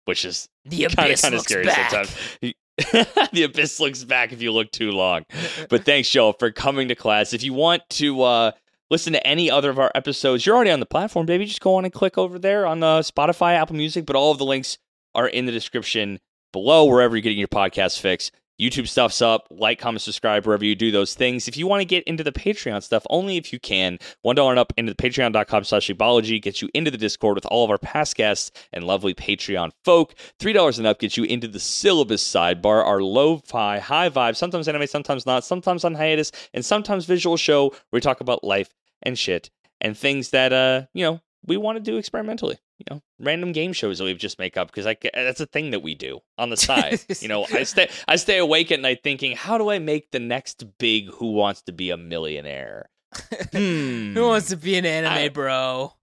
[0.07, 1.91] which is The kind of abyss kind of looks scary back.
[1.91, 2.15] sometimes.
[3.33, 5.25] the abyss looks back if you look too long.
[5.69, 7.33] But thanks, Joe, for coming to class.
[7.33, 8.51] If you want to uh,
[8.91, 11.45] listen to any other of our episodes, you're already on the platform, baby.
[11.45, 14.07] Just go on and click over there on uh, Spotify, Apple Music.
[14.07, 14.79] But all of the links
[15.15, 16.21] are in the description
[16.53, 18.31] below, wherever you're getting your podcast fix.
[18.61, 19.47] YouTube stuff's up.
[19.51, 21.47] Like, comment, subscribe wherever you do those things.
[21.49, 23.99] If you want to get into the Patreon stuff, only if you can.
[24.23, 27.47] One dollar and up into the patreon.com slash Weebology gets you into the Discord with
[27.47, 30.15] all of our past guests and lovely Patreon folk.
[30.39, 34.69] Three dollars and up gets you into the syllabus sidebar, our lo-fi, high vibe, sometimes
[34.69, 38.75] anime, sometimes not, sometimes on hiatus, and sometimes visual show where we talk about life
[39.03, 42.59] and shit and things that uh, you know, we want to do experimentally.
[42.79, 45.71] You know, random game shows that we just make up because I that's a thing
[45.73, 47.01] that we do on the side.
[47.21, 50.21] you know, I stay I stay awake at night thinking, how do I make the
[50.21, 52.89] next big Who Wants to Be a Millionaire?
[53.53, 54.13] Hmm.
[54.15, 55.95] Who wants to be an anime I- bro?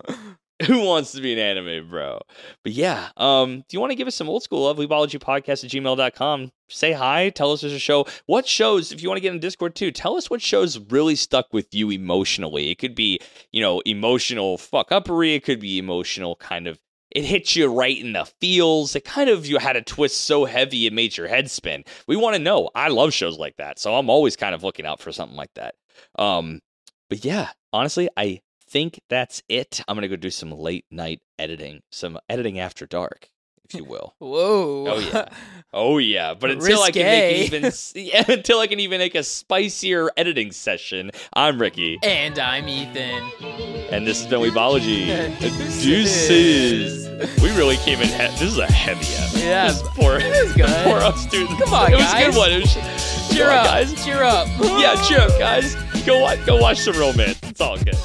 [0.67, 2.19] Who wants to be an anime bro?
[2.63, 4.77] But yeah, um, do you want to give us some old school love?
[4.77, 6.51] Weebologypodcast at gmail.com.
[6.69, 7.29] Say hi.
[7.29, 8.05] Tell us there's a show.
[8.25, 11.17] What shows, if you want to get in Discord too, tell us what shows really
[11.17, 12.69] stuck with you emotionally.
[12.69, 13.19] It could be,
[13.51, 15.35] you know, emotional fuck uppery.
[15.35, 16.79] It could be emotional kind of,
[17.11, 18.95] it hits you right in the feels.
[18.95, 21.83] It kind of, you had a twist so heavy it made your head spin.
[22.07, 22.69] We want to know.
[22.73, 23.77] I love shows like that.
[23.77, 25.75] So I'm always kind of looking out for something like that.
[26.17, 26.61] Um,
[27.09, 29.81] but yeah, honestly, I think that's it.
[29.87, 33.29] I'm gonna go do some late night editing, some editing after dark,
[33.67, 34.15] if you will.
[34.19, 34.85] Whoa.
[34.87, 35.29] Oh, yeah.
[35.77, 39.23] Oh yeah, but until I can make even yeah, until I can even make a
[39.23, 43.29] spicier editing session, I'm Ricky, and I'm Ethan.
[43.91, 45.07] and this has been Weebology.
[45.41, 45.83] Deuces.
[45.83, 47.41] Deuces.
[47.41, 48.07] We really came in.
[48.07, 49.39] He- this is a heavy episode.
[49.39, 50.69] Yeah, This poor, was good.
[50.85, 51.61] poor us students.
[51.61, 52.23] Come on, it was guys.
[52.23, 52.51] a good one.
[52.53, 54.05] It was, Cheer on, up, guys.
[54.05, 54.47] Cheer up.
[54.61, 55.75] Yeah, cheer up, guys.
[56.05, 56.45] Go watch.
[56.45, 57.37] Go watch some romance.
[57.43, 57.97] It's all good.